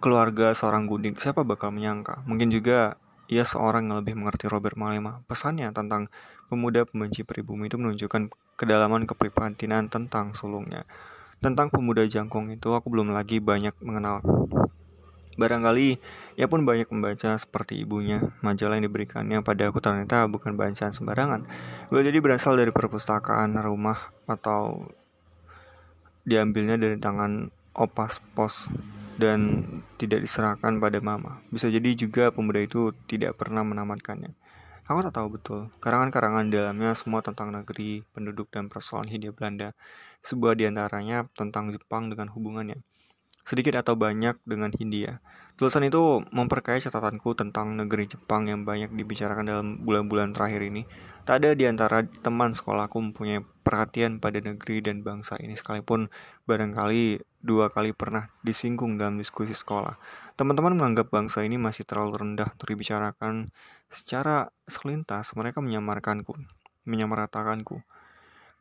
keluarga 0.00 0.56
seorang 0.56 0.88
gundik. 0.88 1.20
Siapa 1.20 1.44
bakal 1.44 1.76
menyangka? 1.76 2.24
Mungkin 2.24 2.48
juga 2.48 2.96
ia 3.28 3.44
seorang 3.44 3.92
yang 3.92 4.00
lebih 4.00 4.16
mengerti 4.16 4.48
Robert 4.48 4.74
Malema. 4.74 5.20
Pesannya 5.28 5.68
tentang 5.76 6.08
pemuda 6.48 6.88
pembenci 6.88 7.22
pribumi 7.22 7.68
itu 7.68 7.76
menunjukkan 7.76 8.32
kedalaman 8.56 9.04
kepribadian 9.04 9.92
tentang 9.92 10.32
sulungnya. 10.32 10.88
Tentang 11.38 11.70
pemuda 11.70 12.02
jangkung 12.08 12.50
itu 12.50 12.72
aku 12.74 12.88
belum 12.90 13.14
lagi 13.14 13.38
banyak 13.38 13.76
mengenal. 13.84 14.24
Barangkali 15.38 16.02
ia 16.34 16.50
pun 16.50 16.66
banyak 16.66 16.90
membaca 16.90 17.38
seperti 17.38 17.78
ibunya. 17.86 18.34
Majalah 18.42 18.80
yang 18.80 18.90
diberikannya 18.90 19.38
pada 19.46 19.70
aku 19.70 19.78
ternyata 19.78 20.26
bukan 20.26 20.58
bacaan 20.58 20.90
sembarangan. 20.90 21.46
Boleh 21.94 22.10
jadi 22.10 22.18
berasal 22.18 22.58
dari 22.58 22.74
perpustakaan 22.74 23.54
rumah 23.62 24.10
atau 24.26 24.90
diambilnya 26.26 26.74
dari 26.74 26.98
tangan 26.98 27.54
opas 27.78 28.18
pos 28.34 28.66
dan 29.18 29.66
tidak 29.98 30.22
diserahkan 30.22 30.78
pada 30.78 31.02
mama. 31.02 31.42
Bisa 31.50 31.66
jadi 31.66 31.92
juga 31.98 32.30
pemuda 32.30 32.62
itu 32.62 32.94
tidak 33.10 33.34
pernah 33.36 33.66
menamatkannya. 33.66 34.32
Aku 34.88 35.04
tak 35.04 35.20
tahu 35.20 35.36
betul. 35.36 35.60
Karangan-karangan 35.84 36.48
dalamnya 36.48 36.96
semua 36.96 37.20
tentang 37.20 37.52
negeri, 37.52 38.08
penduduk, 38.16 38.48
dan 38.48 38.72
persoalan 38.72 39.12
Hindia 39.12 39.36
Belanda. 39.36 39.76
Sebuah 40.24 40.56
di 40.56 40.64
antaranya 40.64 41.28
tentang 41.36 41.68
Jepang 41.76 42.08
dengan 42.08 42.32
hubungannya. 42.32 42.80
Sedikit 43.44 43.76
atau 43.84 44.00
banyak 44.00 44.40
dengan 44.48 44.72
Hindia. 44.72 45.20
Tulisan 45.60 45.84
itu 45.84 46.24
memperkaya 46.32 46.80
catatanku 46.80 47.36
tentang 47.36 47.76
negeri 47.76 48.08
Jepang 48.08 48.48
yang 48.48 48.64
banyak 48.64 48.94
dibicarakan 48.94 49.44
dalam 49.44 49.66
bulan-bulan 49.84 50.32
terakhir 50.32 50.64
ini. 50.64 50.88
Tak 51.28 51.44
ada 51.44 51.52
di 51.52 51.68
antara 51.68 52.08
teman 52.08 52.56
sekolahku 52.56 52.96
mempunyai 52.96 53.44
perhatian 53.66 54.16
pada 54.22 54.40
negeri 54.40 54.80
dan 54.80 55.04
bangsa 55.04 55.36
ini 55.36 55.52
sekalipun 55.52 56.08
barangkali 56.48 57.20
dua 57.44 57.68
kali 57.68 57.92
pernah 57.92 58.32
disinggung 58.40 58.96
dalam 58.96 59.20
diskusi 59.20 59.52
sekolah. 59.52 60.00
Teman-teman 60.34 60.72
menganggap 60.72 61.12
bangsa 61.12 61.44
ini 61.44 61.60
masih 61.60 61.84
terlalu 61.84 62.24
rendah 62.24 62.48
untuk 62.48 62.72
dibicarakan 62.72 63.52
secara 63.92 64.48
selintas. 64.64 65.36
Mereka 65.36 65.60
menyamarkanku, 65.60 66.32
menyamaratakanku 66.88 67.84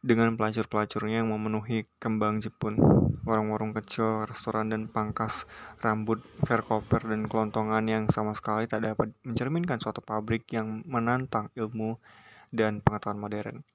dengan 0.04 0.36
pelacur-pelacurnya 0.36 1.23
yang 1.23 1.32
memenuhi 1.32 1.88
kembang 1.97 2.43
Jepun, 2.43 2.78
warung-warung 3.23 3.71
kecil, 3.71 4.28
restoran 4.28 4.69
dan 4.69 4.91
pangkas 4.91 5.50
rambut, 5.82 6.21
verkoper 6.43 7.08
dan 7.08 7.26
kelontongan 7.26 7.88
yang 7.88 8.04
sama 8.12 8.36
sekali 8.36 8.67
tak 8.69 8.84
dapat 8.84 9.15
mencerminkan 9.23 9.80
suatu 9.80 10.04
pabrik 10.04 10.43
yang 10.52 10.84
menantang 10.86 11.50
ilmu 11.56 11.97
dan 12.52 12.84
pengetahuan 12.84 13.19
modern. 13.19 13.65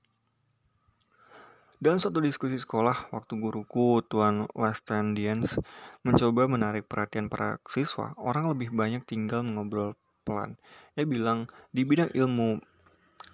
Dalam 1.83 1.99
suatu 1.99 2.23
diskusi 2.23 2.63
sekolah, 2.63 3.11
waktu 3.11 3.43
guruku, 3.43 4.07
Tuan 4.07 4.47
Lestendians, 4.55 5.59
mencoba 6.07 6.47
menarik 6.47 6.87
perhatian 6.87 7.27
para 7.27 7.59
siswa, 7.67 8.15
orang 8.23 8.47
lebih 8.55 8.71
banyak 8.71 9.03
tinggal 9.03 9.43
mengobrol 9.43 9.99
pelan. 10.23 10.63
Ia 10.95 11.03
bilang, 11.03 11.51
di 11.75 11.83
bidang 11.83 12.15
ilmu 12.15 12.63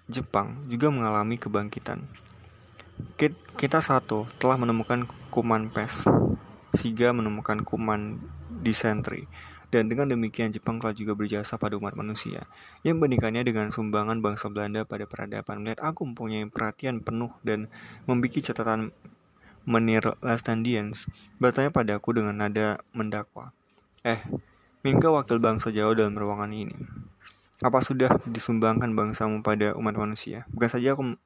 Jepang 0.09 0.65
juga 0.65 0.89
mengalami 0.89 1.37
kebangkitan. 1.37 2.09
Kita 3.53 3.85
satu 3.85 4.25
telah 4.41 4.57
menemukan 4.57 5.05
kuman 5.29 5.69
pes, 5.69 6.09
Siga 6.73 7.13
menemukan 7.13 7.61
kuman 7.61 8.17
disentri, 8.65 9.29
dan 9.69 9.85
dengan 9.85 10.09
demikian 10.09 10.49
Jepang 10.49 10.81
telah 10.81 10.97
juga 10.97 11.13
berjasa 11.13 11.61
pada 11.61 11.77
umat 11.77 11.93
manusia. 11.93 12.49
Yang 12.81 12.97
membandingkannya 12.97 13.43
dengan 13.45 13.67
sumbangan 13.69 14.21
bangsa 14.21 14.49
Belanda 14.49 14.81
pada 14.85 15.05
peradaban 15.05 15.61
melihat 15.61 15.81
aku 15.85 16.09
mempunyai 16.09 16.49
perhatian 16.49 17.05
penuh 17.05 17.29
dan 17.45 17.69
membuat 18.09 18.41
catatan 18.41 18.89
menir 19.69 20.01
Lastandians 20.25 21.05
bertanya 21.37 21.69
padaku 21.69 22.17
dengan 22.17 22.41
nada 22.41 22.81
mendakwa. 22.89 23.53
Eh, 24.01 24.17
minka 24.81 25.13
wakil 25.13 25.37
bangsa 25.37 25.69
Jawa 25.69 25.93
dalam 25.93 26.17
ruangan 26.17 26.49
ini? 26.49 26.73
Apa 27.61 27.83
sudah 27.83 28.17
disumbangkan 28.25 28.95
bangsamu 28.95 29.45
pada 29.45 29.77
umat 29.77 29.93
manusia? 29.93 30.49
Bukan 30.49 30.69
saja 30.71 30.97
aku 30.97 31.19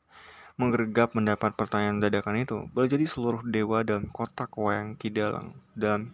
menggergap 0.57 1.17
mendapat 1.17 1.57
pertanyaan 1.57 1.97
dadakan 1.97 2.45
itu, 2.45 2.57
boleh 2.73 2.85
jadi 2.85 3.05
seluruh 3.09 3.41
dewa 3.41 3.81
dalam 3.81 4.05
kotak 4.09 4.53
wayang 4.53 4.93
kidalang 4.99 5.57
dalam 5.73 6.13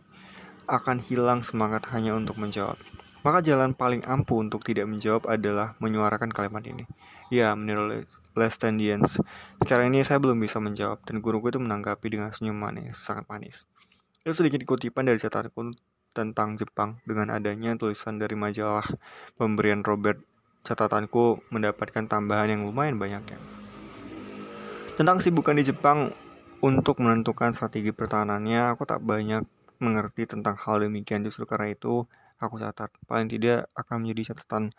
akan 0.69 1.01
hilang 1.01 1.41
semangat 1.41 1.89
hanya 1.89 2.13
untuk 2.13 2.37
menjawab. 2.37 2.77
Maka 3.19 3.43
jalan 3.43 3.75
paling 3.75 4.05
ampuh 4.07 4.39
untuk 4.39 4.63
tidak 4.63 4.87
menjawab 4.87 5.27
adalah 5.27 5.75
menyuarakan 5.83 6.31
kalimat 6.31 6.63
ini. 6.63 6.87
Ya, 7.27 7.51
menurut 7.51 8.07
Lestendians, 8.37 9.19
sekarang 9.59 9.91
ini 9.91 10.07
saya 10.07 10.23
belum 10.23 10.39
bisa 10.39 10.63
menjawab 10.63 11.03
dan 11.03 11.19
guruku 11.19 11.51
itu 11.51 11.59
menanggapi 11.59 12.07
dengan 12.07 12.31
senyum 12.31 12.55
manis, 12.55 12.95
sangat 12.95 13.27
manis. 13.27 13.67
Itu 14.23 14.31
sedikit 14.31 14.63
kutipan 14.63 15.03
dari 15.03 15.19
catatanku 15.19 15.75
tentang 16.15 16.55
Jepang 16.55 17.03
dengan 17.03 17.35
adanya 17.35 17.75
tulisan 17.75 18.15
dari 18.15 18.39
majalah 18.39 18.87
pemberian 19.35 19.83
Robert. 19.83 20.23
Catatanku 20.63 21.43
mendapatkan 21.51 22.07
tambahan 22.07 22.55
yang 22.55 22.61
lumayan 22.63 22.95
banyak 22.95 23.35
ya. 23.35 23.39
Tentang 24.95 25.19
sibukan 25.23 25.55
di 25.55 25.63
Jepang 25.63 26.11
untuk 26.59 26.99
menentukan 26.99 27.55
strategi 27.55 27.95
pertahanannya, 27.95 28.75
aku 28.75 28.83
tak 28.83 28.99
banyak 28.99 29.47
mengerti 29.79 30.27
tentang 30.27 30.59
hal 30.59 30.83
demikian 30.83 31.23
justru 31.23 31.47
karena 31.47 31.71
itu 31.71 32.05
aku 32.39 32.59
catat 32.59 32.91
paling 33.07 33.27
tidak 33.31 33.67
akan 33.75 34.03
menjadi 34.05 34.35
catatan 34.35 34.71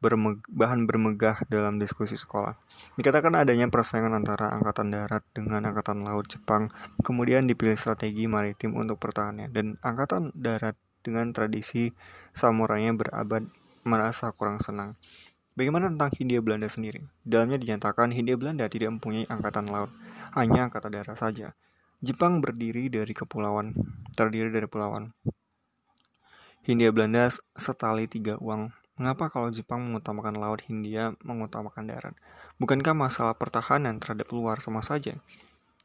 bermeg 0.00 0.40
bahan 0.48 0.88
bermegah 0.88 1.44
dalam 1.52 1.76
diskusi 1.76 2.16
sekolah. 2.16 2.56
Dikatakan 2.96 3.36
adanya 3.36 3.68
persaingan 3.68 4.16
antara 4.16 4.48
angkatan 4.48 4.88
darat 4.88 5.20
dengan 5.36 5.60
angkatan 5.68 6.00
laut 6.00 6.24
Jepang, 6.24 6.72
kemudian 7.04 7.44
dipilih 7.44 7.76
strategi 7.76 8.24
maritim 8.24 8.72
untuk 8.80 8.96
pertahanannya, 8.96 9.52
dan 9.52 9.76
angkatan 9.84 10.32
darat 10.32 10.76
dengan 11.04 11.36
tradisi 11.36 11.92
samurainya 12.32 12.96
berabad 12.96 13.44
merasa 13.84 14.32
kurang 14.32 14.56
senang. 14.64 14.96
Bagaimana 15.54 15.92
tentang 15.92 16.10
Hindia 16.16 16.40
Belanda 16.40 16.66
sendiri? 16.66 17.04
Dalamnya 17.22 17.60
dinyatakan 17.60 18.10
Hindia 18.10 18.34
Belanda 18.40 18.66
tidak 18.66 18.90
mempunyai 18.98 19.28
angkatan 19.28 19.68
laut, 19.68 19.92
hanya 20.34 20.66
angkatan 20.66 20.96
darat 20.96 21.14
saja. 21.14 21.52
Jepang 22.04 22.44
berdiri 22.44 22.92
dari 22.92 23.16
kepulauan, 23.16 23.72
terdiri 24.12 24.52
dari 24.52 24.68
pulauan. 24.68 25.16
Hindia 26.60 26.92
Belanda 26.92 27.32
setali 27.56 28.04
tiga 28.04 28.36
uang. 28.44 28.68
Mengapa 29.00 29.32
kalau 29.32 29.48
Jepang 29.48 29.80
mengutamakan 29.80 30.36
laut, 30.36 30.60
Hindia 30.68 31.16
mengutamakan 31.24 31.88
darat? 31.88 32.12
Bukankah 32.60 32.92
masalah 32.92 33.32
pertahanan 33.32 33.96
terhadap 34.04 34.28
luar 34.36 34.60
sama 34.60 34.84
saja? 34.84 35.16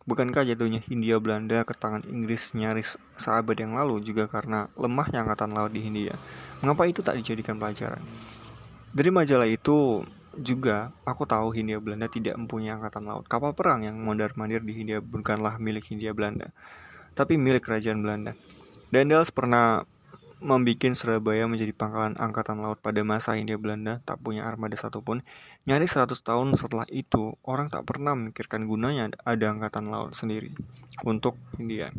Bukankah 0.03 0.43
jatuhnya 0.43 0.83
Hindia 0.83 1.23
Belanda 1.23 1.63
ke 1.63 1.71
tangan 1.71 2.03
Inggris 2.11 2.51
nyaris 2.51 2.99
seabad 3.15 3.55
yang 3.55 3.79
lalu 3.79 4.03
juga 4.03 4.27
karena 4.27 4.67
lemahnya 4.75 5.23
angkatan 5.23 5.55
laut 5.55 5.71
di 5.71 5.87
Hindia? 5.87 6.19
Mengapa 6.59 6.83
itu 6.83 6.99
tak 6.99 7.15
dijadikan 7.15 7.55
pelajaran? 7.55 8.03
Dari 8.91 9.07
majalah 9.07 9.47
itu 9.47 10.03
juga 10.37 10.93
aku 11.07 11.25
tahu 11.25 11.49
Hindia 11.55 11.81
Belanda 11.81 12.05
tidak 12.05 12.37
mempunyai 12.37 12.77
angkatan 12.77 13.09
laut. 13.09 13.25
Kapal 13.25 13.57
perang 13.57 13.81
yang 13.81 13.97
mondar-mandir 13.97 14.61
di 14.61 14.77
Hindia 14.77 15.01
bukanlah 15.01 15.57
milik 15.57 15.89
Hindia 15.89 16.13
Belanda, 16.13 16.53
tapi 17.17 17.39
milik 17.39 17.65
kerajaan 17.65 18.03
Belanda. 18.05 18.37
Daniels 18.89 19.33
pernah 19.33 19.85
membuat 20.39 20.95
Surabaya 20.95 21.43
menjadi 21.51 21.75
pangkalan 21.75 22.15
angkatan 22.15 22.63
laut 22.63 22.79
pada 22.79 23.03
masa 23.03 23.35
Hindia 23.35 23.59
Belanda 23.59 23.99
tak 24.07 24.23
punya 24.23 24.47
armada 24.47 24.79
satupun. 24.79 25.19
Nyaris 25.67 25.93
100 25.99 26.15
tahun 26.23 26.55
setelah 26.55 26.87
itu, 26.87 27.35
orang 27.43 27.67
tak 27.67 27.83
pernah 27.83 28.15
memikirkan 28.15 28.63
gunanya 28.63 29.11
ada 29.27 29.45
angkatan 29.51 29.91
laut 29.91 30.15
sendiri 30.15 30.55
untuk 31.03 31.35
Hindia. 31.59 31.91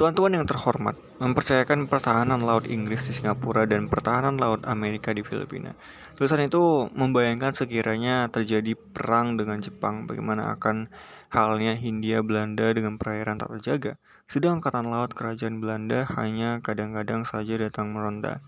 Tuan-tuan 0.00 0.32
yang 0.32 0.48
terhormat, 0.48 0.96
mempercayakan 1.20 1.84
pertahanan 1.84 2.40
laut 2.40 2.64
Inggris 2.64 3.04
di 3.04 3.12
Singapura 3.12 3.68
dan 3.68 3.84
pertahanan 3.84 4.40
laut 4.40 4.64
Amerika 4.64 5.12
di 5.12 5.20
Filipina. 5.20 5.76
Tulisan 6.16 6.40
itu 6.40 6.88
membayangkan 6.96 7.52
sekiranya 7.52 8.24
terjadi 8.32 8.80
perang 8.80 9.36
dengan 9.36 9.60
Jepang, 9.60 10.08
bagaimana 10.08 10.56
akan 10.56 10.88
halnya 11.28 11.76
Hindia 11.76 12.24
Belanda 12.24 12.72
dengan 12.72 12.96
perairan 12.96 13.36
tak 13.36 13.52
terjaga. 13.60 14.00
Sedang 14.24 14.64
angkatan 14.64 14.88
laut 14.88 15.12
kerajaan 15.12 15.60
Belanda 15.60 16.08
hanya 16.16 16.64
kadang-kadang 16.64 17.28
saja 17.28 17.60
datang 17.60 17.92
meronda. 17.92 18.40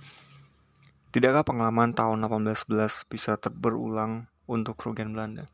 Tidakkah 1.13 1.45
pengalaman 1.45 1.93
tahun 1.93 2.25
1811 2.33 3.13
bisa 3.13 3.37
berulang 3.53 4.25
untuk 4.49 4.81
kerugian 4.81 5.13
Belanda? 5.13 5.45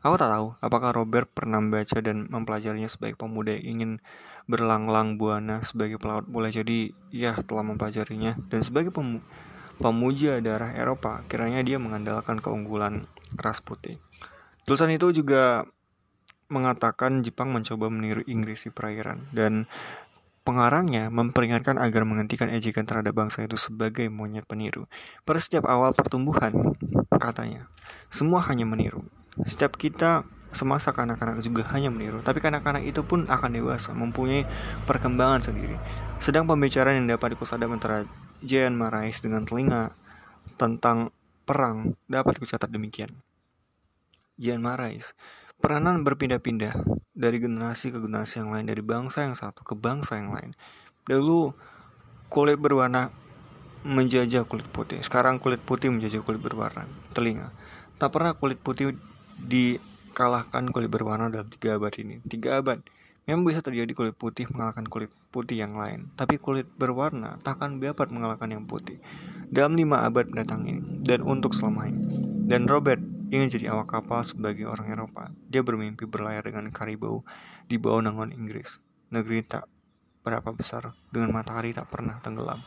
Aku 0.00 0.16
tak 0.16 0.32
tahu 0.32 0.56
apakah 0.64 0.96
Robert 0.96 1.28
pernah 1.28 1.60
membaca 1.60 2.00
dan 2.00 2.24
mempelajarinya 2.32 2.88
sebagai 2.88 3.20
pemuda 3.20 3.52
yang 3.52 3.78
ingin 3.78 3.92
berlanglang 4.50 5.16
buana 5.16 5.62
sebagai 5.62 5.98
pelaut 6.02 6.26
boleh 6.26 6.50
jadi 6.50 6.90
ia 7.14 7.32
telah 7.46 7.62
mempelajarinya 7.62 8.38
dan 8.50 8.60
sebagai 8.62 8.90
pemu 8.90 9.22
pemuja 9.78 10.38
daerah 10.38 10.74
Eropa 10.74 11.26
kiranya 11.26 11.62
dia 11.66 11.78
mengandalkan 11.80 12.38
keunggulan 12.38 13.06
ras 13.38 13.58
putih. 13.58 13.98
Tulisan 14.62 14.94
itu 14.94 15.10
juga 15.10 15.66
mengatakan 16.52 17.24
Jepang 17.24 17.50
mencoba 17.50 17.88
meniru 17.88 18.20
Inggris 18.28 18.68
di 18.68 18.70
perairan 18.70 19.26
dan 19.32 19.66
pengarangnya 20.42 21.08
memperingatkan 21.08 21.78
agar 21.78 22.02
menghentikan 22.02 22.50
ejekan 22.50 22.84
terhadap 22.84 23.14
bangsa 23.14 23.46
itu 23.46 23.56
sebagai 23.56 24.10
monyet 24.10 24.44
peniru. 24.44 24.90
Pada 25.22 25.38
setiap 25.38 25.70
awal 25.70 25.94
pertumbuhan, 25.94 26.74
katanya, 27.16 27.70
semua 28.10 28.42
hanya 28.50 28.66
meniru. 28.66 29.06
Setiap 29.46 29.78
kita 29.78 30.26
semasa 30.52 30.92
kanak-kanak 30.92 31.40
juga 31.40 31.64
hanya 31.72 31.88
meniru, 31.88 32.20
tapi 32.20 32.44
kanak-kanak 32.44 32.84
itu 32.84 33.00
pun 33.00 33.24
akan 33.24 33.50
dewasa, 33.56 33.96
mempunyai 33.96 34.44
perkembangan 34.84 35.40
sendiri. 35.48 35.80
Sedang 36.20 36.44
pembicaraan 36.44 37.02
yang 37.02 37.08
dapat 37.16 37.34
dikusadap 37.34 37.72
antara 37.72 38.04
Jan 38.44 38.76
Marais 38.76 39.18
dengan 39.24 39.48
telinga 39.48 39.96
tentang 40.60 41.10
perang 41.48 41.96
dapat 42.06 42.38
dicatat 42.38 42.68
demikian. 42.68 43.10
Jan 44.36 44.60
Marais, 44.60 45.16
peranan 45.58 46.04
berpindah-pindah 46.04 46.84
dari 47.16 47.38
generasi 47.40 47.92
ke 47.92 47.98
generasi 48.00 48.44
yang 48.44 48.52
lain, 48.52 48.68
dari 48.68 48.82
bangsa 48.84 49.24
yang 49.24 49.36
satu 49.36 49.64
ke 49.64 49.72
bangsa 49.72 50.20
yang 50.20 50.32
lain. 50.36 50.52
Dulu 51.08 51.56
kulit 52.28 52.60
berwarna 52.60 53.12
menjajah 53.82 54.46
kulit 54.46 54.68
putih, 54.70 55.02
sekarang 55.02 55.42
kulit 55.42 55.58
putih 55.58 55.90
menjajah 55.90 56.22
kulit 56.22 56.38
berwarna 56.38 56.86
telinga. 57.16 57.50
Tak 57.98 58.14
pernah 58.14 58.34
kulit 58.34 58.58
putih 58.58 58.94
di 59.38 59.78
kalahkan 60.12 60.68
kulit 60.70 60.92
berwarna 60.92 61.32
dalam 61.32 61.48
tiga 61.48 61.80
abad 61.80 61.92
ini. 61.98 62.20
Tiga 62.28 62.60
abad. 62.60 62.84
Memang 63.24 63.46
bisa 63.46 63.62
terjadi 63.62 63.90
kulit 63.94 64.14
putih 64.18 64.50
mengalahkan 64.50 64.82
kulit 64.86 65.10
putih 65.30 65.62
yang 65.62 65.78
lain, 65.78 66.10
tapi 66.18 66.42
kulit 66.42 66.66
berwarna 66.74 67.38
takkan 67.46 67.78
dapat 67.78 68.10
mengalahkan 68.10 68.50
yang 68.50 68.66
putih 68.66 68.98
dalam 69.46 69.78
lima 69.78 70.02
abad 70.02 70.26
mendatang 70.26 70.66
ini 70.66 70.82
dan 71.06 71.22
untuk 71.22 71.54
selamanya. 71.54 72.02
Dan 72.50 72.66
Robert 72.66 72.98
ingin 73.30 73.48
jadi 73.48 73.70
awak 73.72 73.94
kapal 73.94 74.26
sebagai 74.26 74.66
orang 74.66 74.90
Eropa. 74.90 75.30
Dia 75.46 75.62
bermimpi 75.62 76.02
berlayar 76.04 76.42
dengan 76.42 76.68
karibau 76.74 77.22
di 77.70 77.78
bawah 77.78 78.02
nangon 78.02 78.34
Inggris. 78.34 78.82
Negeri 79.14 79.46
tak 79.46 79.70
berapa 80.26 80.50
besar 80.50 80.90
dengan 81.14 81.30
matahari 81.30 81.70
tak 81.70 81.88
pernah 81.94 82.18
tenggelam. 82.20 82.60